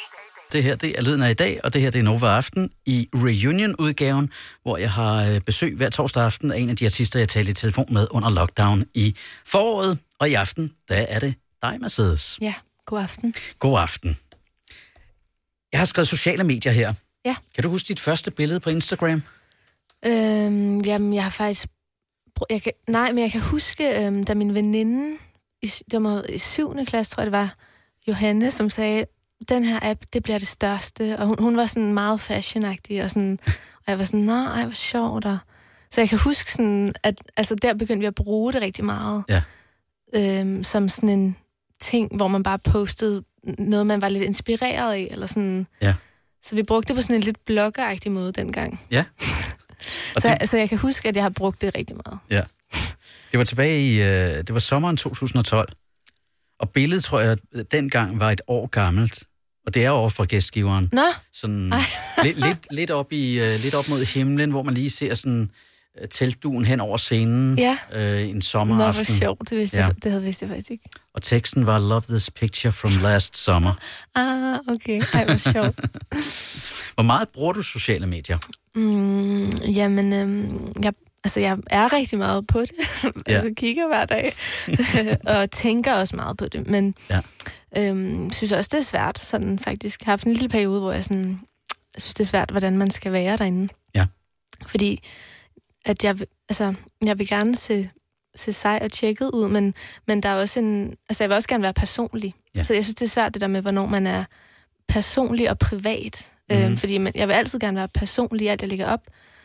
Det 0.52 0.64
her, 0.64 0.76
det 0.76 0.98
er 0.98 1.02
Lyden 1.02 1.22
af 1.22 1.30
i 1.30 1.34
dag, 1.34 1.60
og 1.64 1.74
det 1.74 1.82
her, 1.82 1.90
det 1.92 2.00
er 2.00 2.04
Nova 2.04 2.28
Aften 2.28 2.72
i 2.86 3.10
Reunion-udgaven, 3.16 4.30
hvor 4.64 4.78
jeg 4.78 4.92
har 4.92 5.26
øh, 5.26 5.42
besøg 5.42 5.76
hver 5.76 5.90
torsdag 5.90 6.24
aften 6.24 6.52
af 6.52 6.58
en 6.58 6.70
af 6.70 6.76
de 6.76 6.86
artister, 6.86 7.20
jeg 7.20 7.30
talte 7.30 7.52
i 7.52 7.54
telefon 7.54 7.86
med 7.90 8.08
under 8.12 8.30
lockdown 8.30 8.86
i 8.94 9.16
foråret. 9.46 9.98
Og 10.20 10.30
i 10.30 10.34
aften, 10.34 10.72
der 10.90 10.96
er 10.96 11.20
det 11.20 11.34
dig, 11.62 11.78
Mercedes. 11.82 12.38
Ja, 12.42 12.54
god 12.86 13.00
aften. 13.00 13.34
God 13.60 13.80
aften. 13.80 14.18
Jeg 15.72 15.80
har 15.80 15.86
skrevet 15.86 16.08
sociale 16.08 16.44
medier 16.44 16.74
her. 16.74 16.94
Ja. 17.26 17.36
Kan 17.56 17.64
du 17.64 17.70
huske 17.70 17.88
dit 17.88 18.00
første 18.00 18.32
billede 18.32 18.60
på 18.60 18.70
Instagram? 18.70 19.24
Øhm, 20.06 20.80
jamen, 20.80 21.14
jeg 21.14 21.24
har 21.24 21.30
faktisk... 21.30 21.68
Jeg 22.50 22.62
kan, 22.62 22.72
nej, 22.88 23.12
men 23.12 23.24
jeg 23.24 23.32
kan 23.32 23.42
huske, 23.42 24.06
øhm, 24.06 24.24
da 24.24 24.34
min 24.34 24.54
veninde, 24.54 25.18
i, 25.64 25.68
det 25.92 26.04
var 26.04 26.24
i 26.30 26.38
7. 26.38 26.86
klasse, 26.86 27.12
tror 27.12 27.22
jeg 27.22 27.26
det 27.26 27.32
var, 27.32 27.56
Johanne, 28.08 28.52
som 28.52 28.70
sagde, 28.70 29.06
den 29.50 29.64
her 29.64 29.80
app, 29.82 30.02
det 30.14 30.24
bliver 30.24 30.38
det 30.38 30.48
største. 30.48 31.16
Og 31.20 31.28
hun, 31.28 31.36
hun 31.40 31.58
var 31.58 31.66
sådan 31.66 31.94
meget 31.94 32.22
fashionagtig, 32.22 33.04
og, 33.04 33.10
sådan, 33.10 33.40
og 33.76 33.84
jeg 33.88 33.98
var 33.98 34.04
sådan, 34.04 34.20
nej, 34.20 34.64
hvor 34.64 34.74
sjovt. 34.74 35.26
Og, 35.26 35.38
så 35.92 36.02
jeg 36.02 36.10
kan 36.10 36.20
huske 36.20 36.54
sådan, 36.54 36.94
at 37.04 37.16
altså, 37.38 37.56
der 37.56 37.74
begyndte 37.74 38.00
vi 38.00 38.06
at 38.06 38.16
bruge 38.16 38.54
det 38.54 38.62
rigtig 38.62 38.86
meget. 38.86 39.24
Ja. 39.30 39.42
Øhm, 40.16 40.64
som 40.64 40.90
sådan 40.90 41.10
en 41.10 41.36
ting, 41.80 42.16
hvor 42.16 42.28
man 42.28 42.44
bare 42.44 42.60
postede 42.60 43.24
noget, 43.58 43.88
man 43.88 44.02
var 44.02 44.10
lidt 44.10 44.24
inspireret 44.24 44.94
af, 44.94 45.08
eller 45.12 45.28
sådan. 45.28 45.68
Ja. 45.82 45.96
Så 46.44 46.56
vi 46.56 46.64
brugte 46.64 46.88
det 46.88 46.96
på 46.96 47.02
sådan 47.02 47.16
en 47.16 47.22
lidt 47.22 47.46
bloggeragtig 47.46 48.12
måde 48.12 48.32
dengang. 48.32 48.82
Ja. 48.92 49.04
Så, 50.20 50.28
det, 50.28 50.38
altså, 50.40 50.58
jeg 50.58 50.70
kan 50.70 50.78
huske, 50.78 51.10
at 51.10 51.16
jeg 51.16 51.24
har 51.24 51.30
brugt 51.30 51.62
det 51.62 51.76
rigtig 51.76 51.96
meget. 52.06 52.20
ja. 52.30 52.44
det 53.32 53.38
var 53.38 53.44
tilbage 53.44 53.82
i, 53.82 54.02
øh, 54.02 54.38
det 54.38 54.54
var 54.54 54.60
sommeren 54.60 54.98
2012. 54.98 55.74
Og 56.60 56.70
billedet, 56.70 57.04
tror 57.04 57.20
jeg, 57.20 57.38
dengang 57.72 58.20
var 58.20 58.32
et 58.32 58.42
år 58.48 58.68
gammelt. 58.68 59.24
Og 59.66 59.74
det 59.74 59.86
er 59.86 59.90
over 59.90 60.10
fra 60.10 60.26
gæstgiveren. 60.26 60.90
Nå, 60.94 61.02
sådan 61.34 61.74
lidt, 62.24 62.40
lidt, 62.40 62.58
lidt, 62.72 62.92
op 62.92 63.12
i, 63.14 63.40
uh, 63.42 63.48
lidt 63.64 63.74
op 63.76 63.90
mod 63.90 64.06
himlen, 64.06 64.52
hvor 64.52 64.64
man 64.64 64.74
lige 64.74 64.90
ser 64.90 65.14
sådan 65.14 65.50
uh, 66.02 66.08
teltduen 66.10 66.66
hen 66.66 66.80
over 66.80 66.98
scenen 66.98 67.58
Ja. 67.58 67.78
uh, 67.96 68.22
en 68.22 68.28
Nå, 68.28 68.32
hvor 68.34 68.40
sommeraften. 68.42 69.06
sjovt. 69.06 69.50
Det, 69.50 69.58
vidste 69.58 69.78
Ja. 69.78 69.82
ja. 69.84 69.88
jeg, 69.88 70.04
det 70.04 70.12
havde 70.12 70.24
vidst 70.24 70.42
jeg 70.42 70.50
faktisk 70.50 70.72
ikke. 70.72 70.90
Og 71.14 71.22
teksten 71.22 71.66
var 71.66 71.80
Love 71.80 72.02
this 72.10 72.30
picture 72.32 72.72
from 72.72 72.92
last 73.04 73.38
summer. 73.38 73.74
Ah, 74.16 74.60
okay. 74.76 75.02
Ej, 75.14 75.26
hvor 75.26 75.38
sjovt. 75.38 75.80
Hvor 76.96 77.04
meget 77.04 77.30
bruger 77.30 77.54
du 77.54 77.62
sociale 77.62 78.08
medier? 78.08 78.38
Mm, 78.76 79.48
jamen, 79.50 80.14
øhm, 80.14 80.72
jeg, 80.84 80.94
altså, 81.24 81.40
jeg 81.40 81.58
er 81.70 81.94
rigtig 81.94 82.18
meget 82.18 82.48
på 82.48 82.62
det. 82.62 82.72
Ja. 83.04 83.10
altså, 83.34 83.50
kigger 83.58 83.88
hver 83.88 84.06
dag. 84.06 84.34
og 85.26 85.52
tænker 85.52 85.94
også 85.94 86.16
meget 86.16 86.38
på 86.38 86.46
det. 86.48 86.68
Men 86.68 86.96
Ja. 87.10 87.20
Øhm, 87.78 88.32
synes 88.32 88.52
også, 88.52 88.70
det 88.72 88.78
er 88.78 88.84
svært. 88.84 89.20
Sådan, 89.20 89.60
faktisk. 89.60 90.02
Jeg 90.02 90.06
har 90.06 90.12
haft 90.12 90.24
en 90.26 90.34
lille 90.34 90.50
periode, 90.50 90.80
hvor 90.80 90.92
jeg, 90.92 91.04
sådan, 91.04 91.40
jeg 91.96 92.02
synes, 92.02 92.14
det 92.14 92.24
er 92.24 92.28
svært, 92.28 92.52
hvordan 92.52 92.78
man 92.78 92.92
skal 92.92 93.12
være 93.12 93.38
derinde. 93.38 93.74
Ja. 93.96 94.06
Fordi 94.68 95.04
at 95.86 96.04
jeg, 96.04 96.18
altså, 96.50 96.74
jeg 97.04 97.20
vil 97.20 97.28
gerne 97.28 97.56
se, 97.56 97.90
se 98.36 98.54
sej 98.54 98.80
og 98.82 98.92
tjekket 98.92 99.30
ud, 99.34 99.50
men, 99.50 99.74
men 100.08 100.24
der 100.24 100.30
er 100.30 100.36
også 100.36 100.60
en... 100.60 100.96
Altså, 101.10 101.24
jeg 101.24 101.30
vil 101.30 101.36
også 101.36 101.50
gerne 101.50 101.64
være 101.64 101.74
personlig. 101.74 102.36
Ja. 102.56 102.64
Så 102.64 102.74
jeg 102.74 102.84
synes, 102.84 102.96
det 102.96 103.06
er 103.06 103.10
svært, 103.10 103.34
det 103.34 103.42
der 103.42 103.48
med, 103.48 103.62
hvornår 103.62 103.86
man 103.86 104.08
er 104.08 104.24
personlig 104.88 105.50
og 105.50 105.60
privat. 105.60 106.32
Mhm. 106.50 106.60
Mm. 106.60 106.66
Øhm, 106.66 106.78
fordi 106.78 106.98
man, 106.98 107.12
jeg 107.16 107.28
vil 107.28 107.34
altid 107.34 107.60
gerne 107.60 107.78
være 107.78 107.88
personlig 107.88 108.46
i 108.46 108.48
alt, 108.48 108.62
jeg 108.62 108.70
lægger 108.70 108.88
op. 108.88 109.02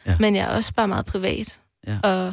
Ja. 0.07 0.17
Men 0.21 0.37
jeg 0.37 0.45
er 0.45 0.57
også 0.57 0.75
bare 0.75 0.89
meget 0.89 1.07
privat. 1.07 1.61
Ja. 1.87 1.99
Og 2.03 2.33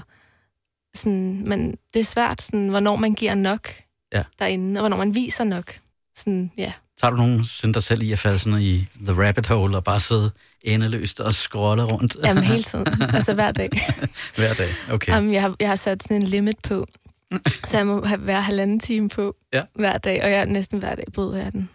sådan, 0.95 1.43
men 1.47 1.75
det 1.93 1.99
er 1.99 2.03
svært, 2.03 2.41
sådan, 2.41 2.67
hvornår 2.69 2.95
man 2.95 3.13
giver 3.13 3.36
nok 3.36 3.69
Ja. 4.13 4.23
derinde, 4.39 4.79
og 4.79 4.82
hvornår 4.82 4.97
man 4.97 5.15
viser 5.15 5.43
nok. 5.43 5.79
Sådan, 6.15 6.52
ja. 6.58 6.73
Tager 7.02 7.12
du 7.12 7.17
nogensinde 7.17 7.73
dig 7.73 7.84
selv 7.84 8.02
i 8.04 8.12
at 8.12 8.19
falde 8.19 8.39
sådan 8.39 8.62
i 8.62 8.88
the 9.06 9.28
rabbit 9.28 9.47
hole 9.47 9.78
og 9.78 9.84
bare 9.84 9.99
sidde 9.99 10.32
endeløst 10.62 11.19
og 11.19 11.34
scrolle 11.34 11.84
rundt 11.84 12.17
Jamen 12.23 12.43
hele 12.43 12.63
tiden. 12.71 13.02
altså 13.02 13.34
hver 13.34 13.52
dag. 13.52 13.69
hver 14.36 14.54
dag? 14.54 14.67
Okay. 14.91 15.12
Jamen, 15.12 15.34
jeg, 15.34 15.41
har, 15.41 15.56
jeg 15.60 15.69
har 15.69 15.76
sat 15.76 16.04
sådan 16.04 16.17
en 16.17 16.23
limit 16.23 16.58
på. 16.63 16.88
Så 17.67 17.78
jeg 17.78 17.88
må 17.88 18.06
have, 18.06 18.28
være 18.28 18.41
halvanden 18.41 18.80
time 18.80 19.10
på 19.10 19.36
Ja. 19.54 19.62
hver 19.76 19.97
dag, 19.97 20.23
og 20.23 20.30
jeg 20.32 20.39
er 20.39 20.45
næsten 20.45 20.80
hver 20.80 20.95
dag 20.95 21.06
bryder 21.13 21.43
jeg 21.43 21.52
den. 21.52 21.69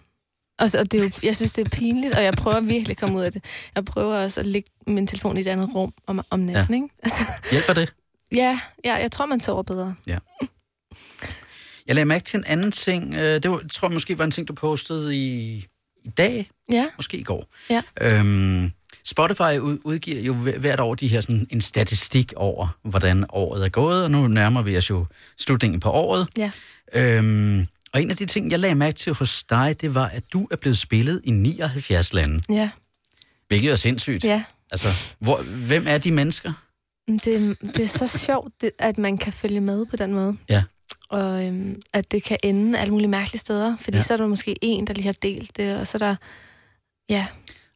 Og, 0.58 0.70
så, 0.70 0.78
og 0.78 0.92
det 0.92 1.00
er 1.00 1.04
jo, 1.04 1.10
jeg 1.22 1.36
synes, 1.36 1.52
det 1.52 1.66
er 1.66 1.68
pinligt, 1.70 2.14
og 2.14 2.22
jeg 2.24 2.34
prøver 2.34 2.60
virkelig 2.60 2.90
at 2.90 2.96
komme 2.96 3.18
ud 3.18 3.22
af 3.22 3.32
det. 3.32 3.44
Jeg 3.74 3.84
prøver 3.84 4.16
også 4.22 4.40
at 4.40 4.46
lægge 4.46 4.70
min 4.86 5.06
telefon 5.06 5.36
i 5.36 5.40
et 5.40 5.46
andet 5.46 5.68
rum 5.74 5.92
om, 6.06 6.20
om 6.30 6.40
natten, 6.40 6.74
ja. 6.74 6.82
ikke? 6.82 6.94
Altså, 7.02 7.24
Hjælper 7.50 7.72
det? 7.72 7.92
ja, 8.32 8.60
ja, 8.84 8.94
jeg 8.94 9.12
tror, 9.12 9.26
man 9.26 9.40
sover 9.40 9.62
bedre. 9.62 9.94
Jeg 11.88 11.94
lagde 11.94 12.04
mærke 12.06 12.24
til 12.24 12.36
en 12.38 12.44
anden 12.46 12.72
ting. 12.72 13.14
Øh, 13.14 13.42
Det 13.42 13.50
var, 13.50 13.62
tror 13.72 13.88
jeg 13.88 13.92
måske 13.92 14.18
var 14.18 14.24
en 14.24 14.30
ting, 14.30 14.48
du 14.48 14.52
postede 14.52 15.16
i, 15.16 15.56
i 16.04 16.08
dag, 16.16 16.50
Ja, 16.72 16.86
måske 16.96 17.16
i 17.18 17.22
går. 17.22 17.46
Ja. 17.70 17.82
Øhm, 18.00 18.70
Spotify 19.04 19.58
ud- 19.60 19.78
udgiver 19.84 20.20
jo 20.20 20.34
hver- 20.34 20.58
hvert 20.58 20.80
år 20.80 20.94
de 20.94 21.08
her 21.08 21.20
sådan 21.20 21.46
en 21.50 21.60
statistik 21.60 22.32
over, 22.36 22.78
hvordan 22.82 23.24
året 23.28 23.64
er 23.64 23.68
gået, 23.68 24.04
og 24.04 24.10
nu 24.10 24.26
nærmer 24.28 24.62
vi 24.62 24.76
os 24.76 24.90
jo 24.90 25.06
slutningen 25.38 25.80
på 25.80 25.90
året. 25.90 26.28
ja. 26.38 26.50
Øhm, 26.94 27.66
og 27.92 28.02
en 28.02 28.10
af 28.10 28.16
de 28.16 28.26
ting, 28.26 28.50
jeg 28.50 28.58
lagde 28.58 28.74
mærke 28.74 28.96
til 28.96 29.12
hos 29.12 29.42
dig, 29.42 29.76
det 29.80 29.94
var, 29.94 30.06
at 30.06 30.22
du 30.32 30.48
er 30.50 30.56
blevet 30.56 30.78
spillet 30.78 31.20
i 31.24 31.30
79 31.30 32.12
lande, 32.12 32.42
Ja, 32.48 32.70
hvilket 33.48 33.72
er 33.72 33.76
sindssygt. 33.76 34.24
ja. 34.24 34.44
Altså, 34.70 34.88
hvor, 35.18 35.42
hvem 35.66 35.84
er 35.86 35.98
de 35.98 36.12
mennesker? 36.12 36.52
Det, 37.24 37.56
det 37.60 37.78
er 37.78 37.86
så 37.86 38.06
sjovt, 38.06 38.52
det, 38.60 38.70
at 38.78 38.98
man 38.98 39.18
kan 39.18 39.32
følge 39.32 39.60
med 39.60 39.86
på 39.86 39.96
den 39.96 40.14
måde. 40.14 40.36
Ja. 40.48 40.62
Og 41.10 41.46
øhm, 41.46 41.82
at 41.92 42.12
det 42.12 42.22
kan 42.22 42.38
ende 42.44 42.78
alle 42.78 42.90
mulige 42.92 43.08
mærkelige 43.08 43.38
steder. 43.38 43.76
Fordi 43.76 43.96
Ja. 43.96 43.98
ja. 43.98 44.04
så 44.04 44.12
er 44.12 44.16
der 44.16 44.26
måske 44.26 44.56
en, 44.62 44.86
der 44.86 44.94
lige 44.94 45.04
har 45.06 45.16
delt 45.22 45.56
det, 45.56 45.76
og 45.80 45.86
så 45.86 45.96
er 45.96 45.98
der... 45.98 46.16
Ja, 47.08 47.26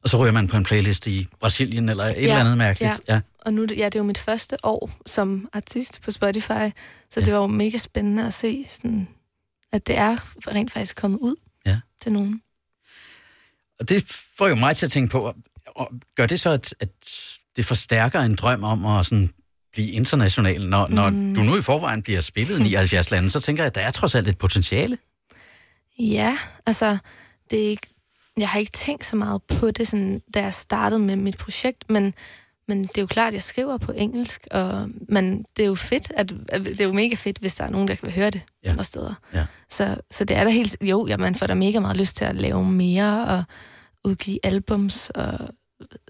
Og 0.03 0.11
så 0.11 0.19
ryger 0.19 0.33
man 0.33 0.49
på 0.49 0.57
en 0.57 0.65
playlist 0.65 1.07
i 1.07 1.27
Brasilien 1.41 1.89
eller 1.89 2.05
et 2.05 2.11
ja. 2.15 2.21
eller 2.23 2.39
andet 2.41 2.59
mærkeligt. 2.59 3.01
Ja. 3.09 3.21
og 3.39 3.55
nu 3.55 3.63
ja, 3.63 3.85
det 3.85 3.95
er 3.95 4.01
jo 4.01 4.05
mit 4.05 4.19
første 4.19 4.57
år 4.63 4.91
som 5.07 5.49
artist 5.53 6.03
på 6.03 6.11
Spotify, 6.11 6.47
så 6.49 6.53
Ja. 6.57 6.71
ja. 7.17 7.21
det 7.25 7.33
var 7.35 7.41
jo 7.41 7.47
mega 7.47 7.77
spændende 7.77 8.27
at 8.27 8.35
se, 8.35 8.65
sådan, 8.69 9.09
at 9.73 9.87
det 9.87 9.97
er 9.97 10.17
rent 10.49 10.73
faktisk 10.73 10.97
kommet 10.97 11.19
ud 11.19 11.35
Ja. 11.67 11.79
til 12.03 12.13
nogen. 12.13 12.43
Og 13.81 13.89
det 13.89 14.05
får 14.39 14.49
jo 14.49 14.55
mig 14.55 14.77
til 14.77 14.87
at 14.87 14.93
tænke 14.93 15.11
på, 15.13 15.35
og 15.67 15.91
gør 16.17 16.27
det 16.27 16.41
så, 16.41 16.51
at, 16.51 16.75
at 16.81 16.89
det 17.57 17.65
forstærker 17.67 18.21
en 18.21 18.35
drøm 18.35 18.65
om 18.65 18.87
at 18.87 19.07
sådan 19.07 19.31
blive 19.73 19.91
international? 19.91 20.69
Når, 20.69 20.87
mm. 20.87 20.95
når 20.95 21.11
du 21.11 21.43
nu 21.43 21.57
i 21.57 21.63
forvejen 21.63 22.03
bliver 22.03 22.21
spillet 22.21 22.59
i 22.59 22.63
79 22.63 23.11
lande, 23.11 23.31
så 23.31 23.41
tænker 23.41 23.63
jeg, 23.63 23.67
at 23.67 23.75
der 23.75 23.81
er 23.81 23.91
trods 23.91 24.15
alt 24.15 24.29
et 24.29 24.39
potentiale. 24.39 24.99
Ja, 25.99 26.39
altså, 26.67 26.99
det 27.51 27.65
er 27.65 27.69
ikke, 27.69 27.87
jeg 28.39 28.49
har 28.49 28.59
ikke 28.59 28.73
tænkt 28.73 29.05
så 29.05 29.17
meget 29.17 29.43
på 29.43 29.71
det, 29.71 29.89
sådan, 29.89 30.23
da 30.35 30.43
jeg 30.43 30.55
startede 30.55 31.01
med 31.01 31.17
mit 31.17 31.39
projekt, 31.39 31.91
men, 31.91 32.15
men 32.69 32.83
det 32.83 32.99
er 32.99 33.03
jo 33.03 33.07
klart, 33.07 33.29
at 33.29 33.35
jeg 33.35 33.43
skriver 33.43 33.79
på 33.79 33.93
engelsk, 33.93 34.47
og, 34.51 34.89
men 35.09 35.45
det 35.57 35.63
er 35.63 35.67
jo 35.67 35.75
fedt, 35.75 36.13
at, 36.17 36.33
at, 36.49 36.65
det 36.65 36.81
er 36.81 36.85
jo 36.85 36.93
mega 36.93 37.15
fedt, 37.15 37.39
hvis 37.39 37.55
der 37.55 37.65
er 37.65 37.71
nogen, 37.71 37.89
der 37.89 37.95
kan 37.95 38.11
høre 38.11 38.31
det 38.31 38.41
Ja. 38.65 38.71
andre 38.71 38.85
steder. 38.85 39.15
Ja. 39.35 39.47
Så, 39.71 39.97
så 40.11 40.25
det 40.25 40.37
er 40.37 40.45
da 40.45 40.51
helt, 40.51 40.77
jo, 40.83 41.07
ja, 41.07 41.17
man 41.17 41.35
får 41.35 41.47
da 41.47 41.55
mega 41.55 41.81
meget 41.81 41.97
lyst 41.97 42.17
til 42.17 42.25
at 42.25 42.37
lave 42.37 42.65
mere, 42.71 43.27
og 43.29 43.45
udgive 44.05 44.39
albums, 44.43 45.11
og 45.11 45.33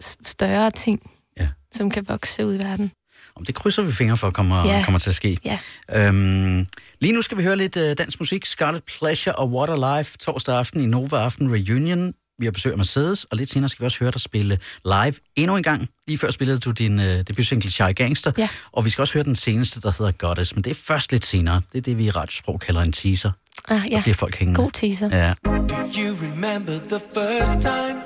større 0.00 0.70
ting, 0.70 1.10
Ja. 1.40 1.48
som 1.72 1.90
kan 1.90 2.08
vokse 2.08 2.46
ud 2.46 2.54
i 2.54 2.58
verden. 2.58 2.92
Om 3.36 3.44
det 3.44 3.54
krydser 3.54 3.82
vi 3.82 3.92
fingre 3.92 4.16
for 4.16 4.30
kommer, 4.30 4.66
Ja. 4.66 4.82
kommer 4.84 4.98
til 4.98 5.10
at 5.10 5.16
ske. 5.16 5.38
Ja. 5.44 5.58
Øhm, 5.94 6.66
lige 7.00 7.12
nu 7.12 7.22
skal 7.22 7.38
vi 7.38 7.42
høre 7.42 7.56
lidt 7.56 7.76
uh, 7.76 7.82
dansk 7.98 8.20
musik. 8.20 8.44
Scarlet 8.46 8.82
Pleasure 8.98 9.34
og 9.34 9.50
What 9.50 9.70
a 9.70 9.98
Life 9.98 10.18
torsdag 10.18 10.58
aften 10.58 10.80
i 10.80 10.86
Nova 10.86 11.16
Aften 11.16 11.52
Reunion. 11.52 12.14
Vi 12.38 12.46
har 12.46 12.52
besøg 12.52 12.72
af 12.72 12.78
Mercedes, 12.78 13.24
og 13.24 13.36
lidt 13.36 13.50
senere 13.50 13.68
skal 13.68 13.80
vi 13.82 13.84
også 13.86 13.98
høre 14.00 14.10
dig 14.10 14.20
spille 14.20 14.58
live 14.84 15.14
endnu 15.36 15.56
en 15.56 15.62
gang. 15.62 15.88
Lige 16.06 16.18
før 16.18 16.30
spillede 16.30 16.58
du 16.58 16.70
din 16.70 16.98
uh, 16.98 17.04
debutsingle 17.04 17.70
Shy 17.70 17.94
Gangster, 17.96 18.32
Ja. 18.38 18.48
og 18.72 18.84
vi 18.84 18.90
skal 18.90 19.02
også 19.02 19.14
høre 19.14 19.24
den 19.24 19.36
seneste, 19.36 19.80
der 19.80 19.92
hedder 19.98 20.12
Goddess, 20.12 20.54
men 20.54 20.64
det 20.64 20.70
er 20.70 20.74
først 20.74 21.12
lidt 21.12 21.24
senere. 21.26 21.60
Det 21.72 21.78
er 21.78 21.82
det, 21.82 21.98
vi 21.98 22.04
i 22.04 22.10
radiosprog 22.10 22.60
kalder 22.60 22.80
en 22.80 22.92
teaser. 22.92 23.30
Ah, 23.68 23.76
Der 23.80 23.86
ja. 23.90 24.02
bliver 24.02 24.14
folk 24.14 24.36
hængende. 24.38 24.60
God 24.62 24.70
teaser. 24.70 25.08
Ja. 25.18 25.34
You 25.46 26.16
remember 26.22 26.72
the 26.88 27.00
first 27.14 27.60
time. 27.60 27.98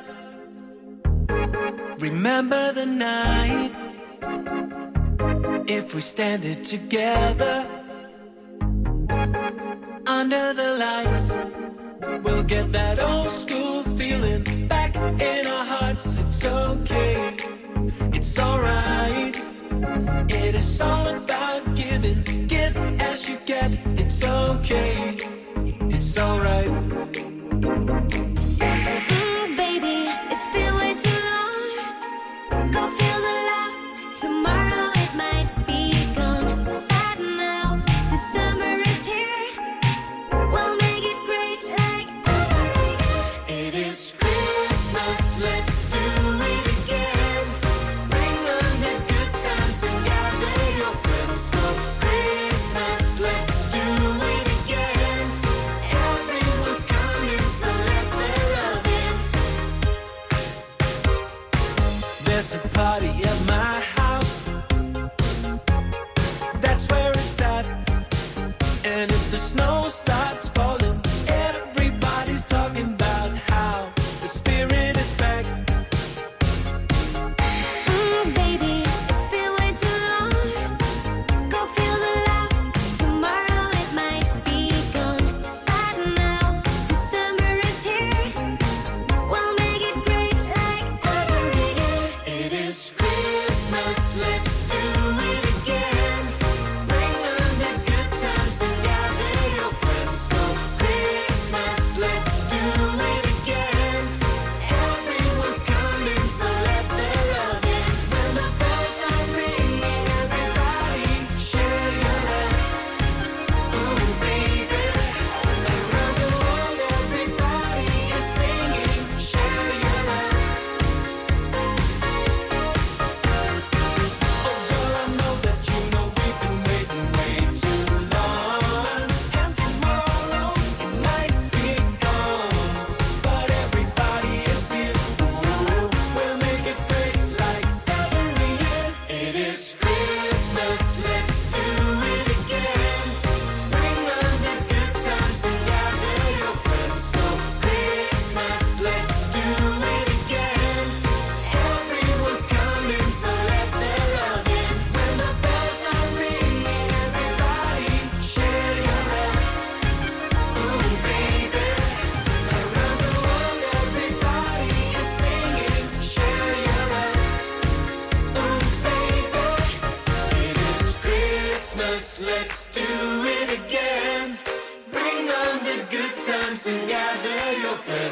Remember 2.03 2.73
the 2.77 2.87
night. 2.87 3.73
If 5.69 5.95
we 5.97 6.01
stand 6.01 6.45
it 6.45 6.63
together 6.63 7.67
under 10.07 10.55
the 10.55 10.77
lights, 10.79 11.37
we'll 12.23 12.45
get 12.45 12.71
that 12.73 13.01
old 13.01 13.33
school 13.33 13.83
feeling 13.83 14.69
back 14.69 14.95
in 14.95 15.47
our 15.47 15.65
hearts. 15.65 16.19
It's 16.21 16.45
okay, 16.45 17.35
it's 18.15 18.39
alright. 18.39 19.37
It 20.31 20.55
is 20.55 20.81
all 20.81 21.09
about 21.09 21.63
giving, 21.75 22.23
give 22.47 22.77
as 23.01 23.29
you 23.29 23.37
get. 23.45 23.73
It's 23.99 24.23
okay, 24.23 25.17
it's 25.91 26.17
alright. 26.17 26.67
Mm, 28.63 29.57
baby, 29.57 30.07
it's 30.31 30.47
been 30.47 30.75
way 30.77 30.95
too 30.95 31.21
long. 31.29 32.71
Go 32.73 32.89
feel 32.89 33.21
the 33.27 33.35
love. 33.51 33.75
Tomorrow 34.21 34.86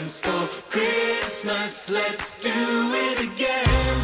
your 0.04 0.20
for 0.20 0.46
Christmas. 0.70 1.88
Let's 1.88 2.38
do 2.38 2.50
it 2.50 3.18
again. 3.20 3.96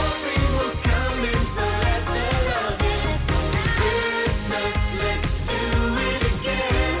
Everyone's 0.00 0.78
coming, 0.80 1.42
so 1.54 1.66
let 1.84 2.02
the 2.14 2.28
love 2.48 2.80
in. 2.80 3.10
Christmas, 3.76 4.78
let's 5.04 5.34
do 5.52 5.64
it 6.12 6.22
again. 6.32 7.00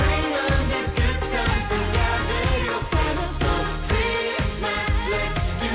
Bring 0.00 0.28
on 0.46 0.62
the 0.72 0.82
good 0.96 1.20
times 1.34 1.68
and 1.76 1.86
gather 1.98 2.48
your 2.64 2.82
friends 2.92 3.28
for 3.42 3.60
Christmas. 3.92 4.90
Let's 5.14 5.44
do 5.60 5.72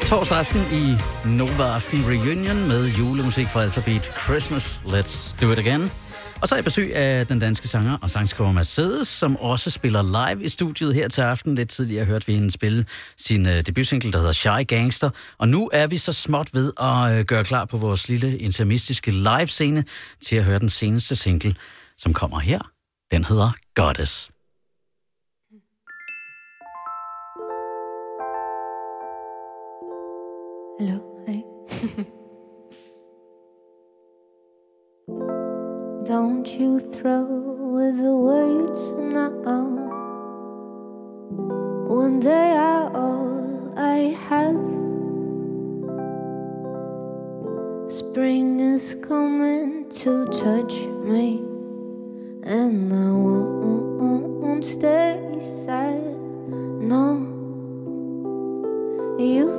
it 0.00 0.08
Torsdag 0.08 0.38
aften 0.38 0.64
i 0.72 0.96
Nova 1.28 1.64
Aften 1.74 2.04
Reunion 2.08 2.68
med 2.68 2.86
julemusik 2.86 3.48
fra 3.48 3.62
Alphabet 3.62 4.12
Christmas. 4.26 4.80
Let's 4.84 5.40
do 5.40 5.52
it 5.52 5.58
again. 5.58 6.07
Og 6.42 6.48
så 6.48 6.54
er 6.54 6.56
jeg 6.56 6.64
besøg 6.64 6.96
af 6.96 7.26
den 7.26 7.38
danske 7.38 7.68
sanger 7.68 7.98
og 8.02 8.10
sangskriver 8.10 8.52
Mercedes, 8.52 9.08
som 9.08 9.36
også 9.36 9.70
spiller 9.70 10.02
live 10.02 10.44
i 10.44 10.48
studiet 10.48 10.94
her 10.94 11.08
til 11.08 11.20
aften. 11.20 11.54
Lidt 11.54 11.70
tidligere 11.70 12.04
hørte 12.04 12.26
vi 12.26 12.32
hende 12.32 12.50
spille 12.50 12.86
sin 13.16 13.46
øh, 13.46 13.66
debutsingle, 13.66 14.12
der 14.12 14.18
hedder 14.18 14.32
Shy 14.32 14.66
Gangster. 14.66 15.10
Og 15.38 15.48
nu 15.48 15.70
er 15.72 15.86
vi 15.86 15.96
så 15.96 16.12
småt 16.12 16.54
ved 16.54 16.72
at 16.80 17.18
øh, 17.18 17.24
gøre 17.24 17.44
klar 17.44 17.64
på 17.64 17.76
vores 17.76 18.08
lille 18.08 18.38
intermistiske 18.38 19.10
live-scene 19.10 19.84
til 20.20 20.36
at 20.36 20.44
høre 20.44 20.58
den 20.58 20.68
seneste 20.68 21.16
single, 21.16 21.54
som 21.96 22.12
kommer 22.12 22.38
her. 22.38 22.70
Den 23.10 23.24
hedder 23.24 23.50
Goddess. 23.74 24.30
Hello. 30.80 31.07
Don't 36.38 36.60
you 36.60 36.78
throw 36.78 37.24
with 37.24 37.96
the 37.96 38.14
words 38.14 38.92
now. 38.92 39.66
When 41.92 42.20
they 42.20 42.52
are 42.52 42.94
all 42.94 43.74
I 43.76 44.14
have. 44.28 44.54
Spring 47.90 48.60
is 48.60 48.94
coming 49.02 49.88
to 49.98 50.26
touch 50.26 50.74
me, 51.02 51.42
and 52.44 52.92
I 52.92 53.10
won't 54.38 54.64
stay 54.64 55.18
sad. 55.40 56.00
No, 56.92 57.18
you, 59.18 59.57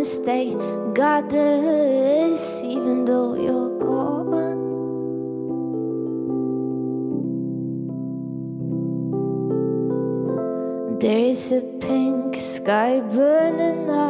gonna 0.00 0.04
stay. 0.04 0.54
Goddess, 0.94 2.62
even 2.64 3.04
though 3.04 3.34
you're 3.34 3.78
gone. 3.78 4.30
There 10.98 11.18
is 11.18 11.52
a 11.52 11.60
pink 11.80 12.36
sky 12.40 13.00
burning 13.00 13.90
out, 13.90 14.09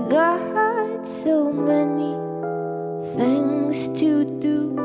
I 0.00 0.08
got 0.08 1.06
so 1.06 1.52
many 1.52 2.14
things 3.16 3.86
to 4.00 4.24
do. 4.40 4.78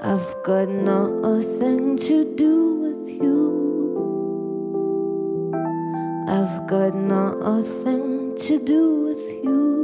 I've 0.00 0.34
got 0.42 0.70
nothing 0.70 1.98
to 1.98 2.34
do 2.34 2.76
with 2.76 3.10
you. 3.10 3.92
I've 6.26 6.66
got 6.66 6.94
nothing 6.94 8.36
to 8.36 8.58
do 8.58 9.04
with 9.04 9.44
you. 9.44 9.77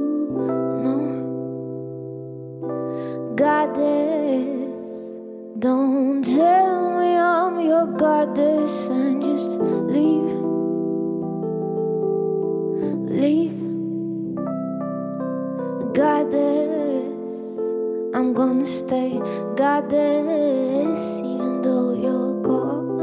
Stay. 18.87 19.19
Goddess, 19.57 21.23
even 21.25 21.63
though 21.63 21.95
you're 21.95 22.43
gone. 22.43 22.99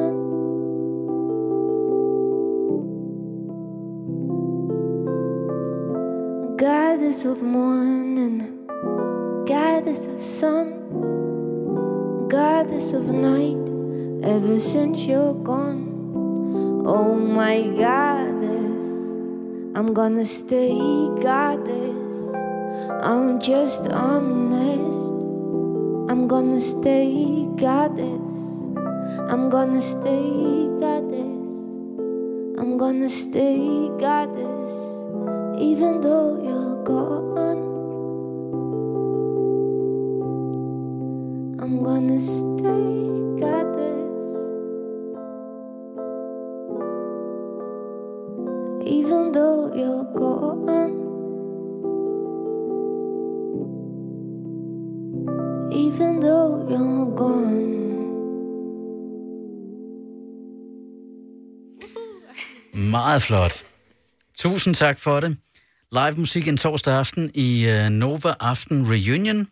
Goddess 6.56 7.26
of 7.26 7.42
morning, 7.42 8.68
goddess 9.48 10.06
of 10.06 10.22
sun, 10.22 10.68
goddess 12.28 12.94
of 12.94 13.10
night, 13.10 13.58
ever 14.24 14.60
since 14.60 15.02
you're 15.02 15.34
gone. 15.34 16.84
Oh 16.86 17.16
my 17.16 17.62
goddess, 17.70 18.86
I'm 19.74 19.96
gonna 19.96 20.26
stay 20.26 20.78
goddess. 21.24 22.14
I'm 23.02 23.40
just 23.40 23.88
honest. 23.88 25.21
I'm 26.12 26.28
gonna 26.28 26.60
stay 26.60 27.48
goddess. 27.56 28.36
I'm 29.32 29.50
gonna 29.50 29.80
stay 29.80 30.68
goddess. 30.84 31.48
I'm 32.60 32.76
gonna 32.76 33.08
stay 33.08 33.88
goddess. 33.98 34.74
Even 35.58 36.02
though 36.02 36.36
you're 36.44 36.84
gone, 36.84 37.64
I'm 41.64 41.82
gonna 41.82 42.20
stay 42.20 42.51
Meget 63.12 63.24
flot. 63.24 63.64
Tusind 64.36 64.76
tak 64.76 65.00
for 65.00 65.20
det. 65.20 65.38
Live 65.92 66.12
musik 66.12 66.48
en 66.48 66.58
torsdag 66.58 66.94
aften 66.94 67.32
i 67.34 67.70
uh, 67.70 67.90
Nova 67.90 68.34
Aften 68.40 68.92
Reunion. 68.92 69.48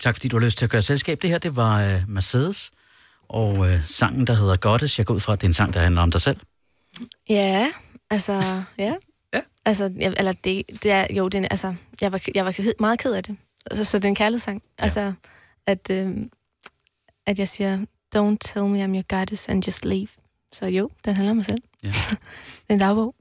Tak 0.00 0.14
fordi 0.14 0.28
du 0.28 0.38
har 0.38 0.44
lyst 0.44 0.58
til 0.58 0.64
at 0.64 0.70
gøre 0.70 0.82
selskab. 0.82 1.22
Det 1.22 1.30
her, 1.30 1.38
det 1.38 1.56
var 1.56 1.94
uh, 1.94 2.08
Mercedes 2.08 2.70
og 3.28 3.52
uh, 3.52 3.84
sangen, 3.86 4.26
der 4.26 4.34
hedder 4.34 4.56
Gottes. 4.56 4.98
Jeg 4.98 5.06
går 5.06 5.14
ud 5.14 5.20
fra, 5.20 5.32
at 5.32 5.40
det 5.40 5.46
er 5.46 5.48
en 5.48 5.54
sang, 5.54 5.74
der 5.74 5.80
handler 5.80 6.02
om 6.02 6.10
dig 6.10 6.20
selv. 6.20 6.40
Ja, 7.28 7.72
altså, 8.10 8.62
ja. 8.78 8.94
Ja. 9.34 9.40
Altså, 9.64 9.92
jeg, 9.96 10.14
eller 10.16 10.32
det, 10.32 10.62
det 10.82 10.90
er, 10.90 11.06
jo, 11.10 11.28
det 11.28 11.44
er, 11.44 11.48
altså, 11.48 11.74
jeg 12.00 12.12
var, 12.12 12.20
jeg 12.34 12.44
var 12.44 12.80
meget 12.80 12.98
ked 12.98 13.12
af 13.12 13.22
det. 13.22 13.36
Altså, 13.70 13.84
så 13.84 13.98
det 13.98 14.04
er 14.04 14.08
en 14.08 14.14
kærlighedssang. 14.14 14.62
Ja. 14.78 14.82
Altså, 14.82 15.12
at, 15.66 15.90
øh, 15.90 16.16
at 17.26 17.38
jeg 17.38 17.48
siger, 17.48 17.78
don't 18.16 18.36
tell 18.40 18.66
me 18.66 18.84
I'm 18.84 18.94
your 18.94 19.18
goddess 19.18 19.48
and 19.48 19.64
just 19.66 19.84
leave. 19.84 20.08
Så 20.58 20.66
jo, 20.66 20.90
den 21.04 21.14
handler 21.16 21.30
om 21.30 21.36
mig 21.36 21.44
selv. 21.44 21.58
Ja. 21.84 21.88
det 21.88 22.68
er 22.68 22.72
en 22.74 22.78
dagbog. 22.78 23.14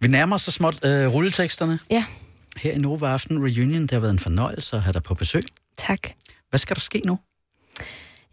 Vi 0.00 0.08
nærmer 0.08 0.34
os 0.34 0.42
så 0.42 0.50
småt 0.50 0.74
uh, 0.84 0.90
rulleteksterne. 1.14 1.78
Ja, 1.90 2.04
Her 2.56 2.72
i 2.72 2.78
Nova 2.78 3.06
Aften 3.06 3.38
Reunion, 3.38 3.82
det 3.82 3.90
har 3.90 4.00
været 4.00 4.12
en 4.12 4.18
fornøjelse 4.18 4.76
at 4.76 4.82
have 4.82 4.92
dig 4.92 5.02
på 5.02 5.14
besøg. 5.14 5.42
tak. 5.76 6.00
Hvad 6.50 6.58
skal 6.58 6.76
der 6.76 6.80
ske 6.80 7.02
nu? 7.04 7.18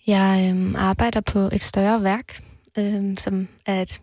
Jeg 0.07 0.47
øhm, 0.49 0.75
arbejder 0.75 1.21
på 1.21 1.39
et 1.39 1.61
større 1.61 2.03
værk, 2.03 2.43
øhm, 2.77 3.15
som 3.15 3.47
er 3.65 3.81
et 3.81 4.01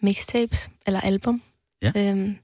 mixtapes 0.00 0.70
eller 0.86 1.00
album, 1.00 1.42
Ja. 1.82 1.92
øhm, 1.96 2.36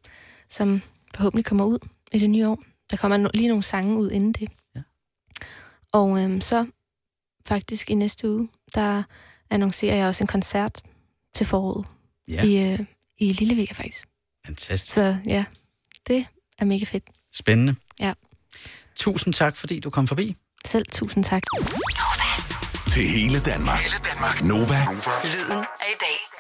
som 0.48 0.82
forhåbentlig 1.14 1.44
kommer 1.44 1.64
ud 1.64 1.78
i 2.12 2.18
det 2.18 2.30
nye 2.30 2.48
år. 2.48 2.62
Der 2.90 2.96
kommer 2.96 3.18
no- 3.28 3.30
lige 3.34 3.48
nogle 3.48 3.62
sange 3.62 3.96
ud 3.98 4.10
inden 4.10 4.32
det. 4.32 4.48
Ja. 4.76 4.80
Og 5.92 6.22
øhm, 6.24 6.40
så 6.40 6.66
faktisk 7.46 7.90
i 7.90 7.94
næste 7.94 8.30
uge, 8.30 8.48
der 8.74 9.02
annoncerer 9.50 9.96
jeg 9.96 10.06
også 10.08 10.24
en 10.24 10.28
koncert 10.28 10.80
til 11.34 11.46
foråret 11.46 11.86
Ja, 12.28 12.42
i, 12.44 12.72
øh, 12.72 12.78
i 13.18 13.32
Lillevig 13.32 13.68
faktisk. 13.72 14.06
fantastisk. 14.46 14.94
Så 14.94 15.16
ja, 15.28 15.44
det 16.06 16.26
er 16.58 16.64
mega 16.64 16.84
fedt. 16.84 17.04
Spændende. 17.34 17.74
Ja. 18.00 18.12
Tusind 18.96 19.34
tak, 19.34 19.56
fordi 19.56 19.80
du 19.80 19.90
kom 19.90 20.06
forbi. 20.08 20.36
Selv 20.64 20.86
tusind 20.92 21.24
tak. 21.24 21.42
Til 22.90 23.08
hele 23.08 23.40
Danmark. 23.40 23.78
Hele 23.78 23.94
Danmark. 24.12 24.42
Nova. 24.44 24.78
Lyden 25.24 25.64
af 25.80 25.90
i 25.92 25.96
dag. 26.00 26.35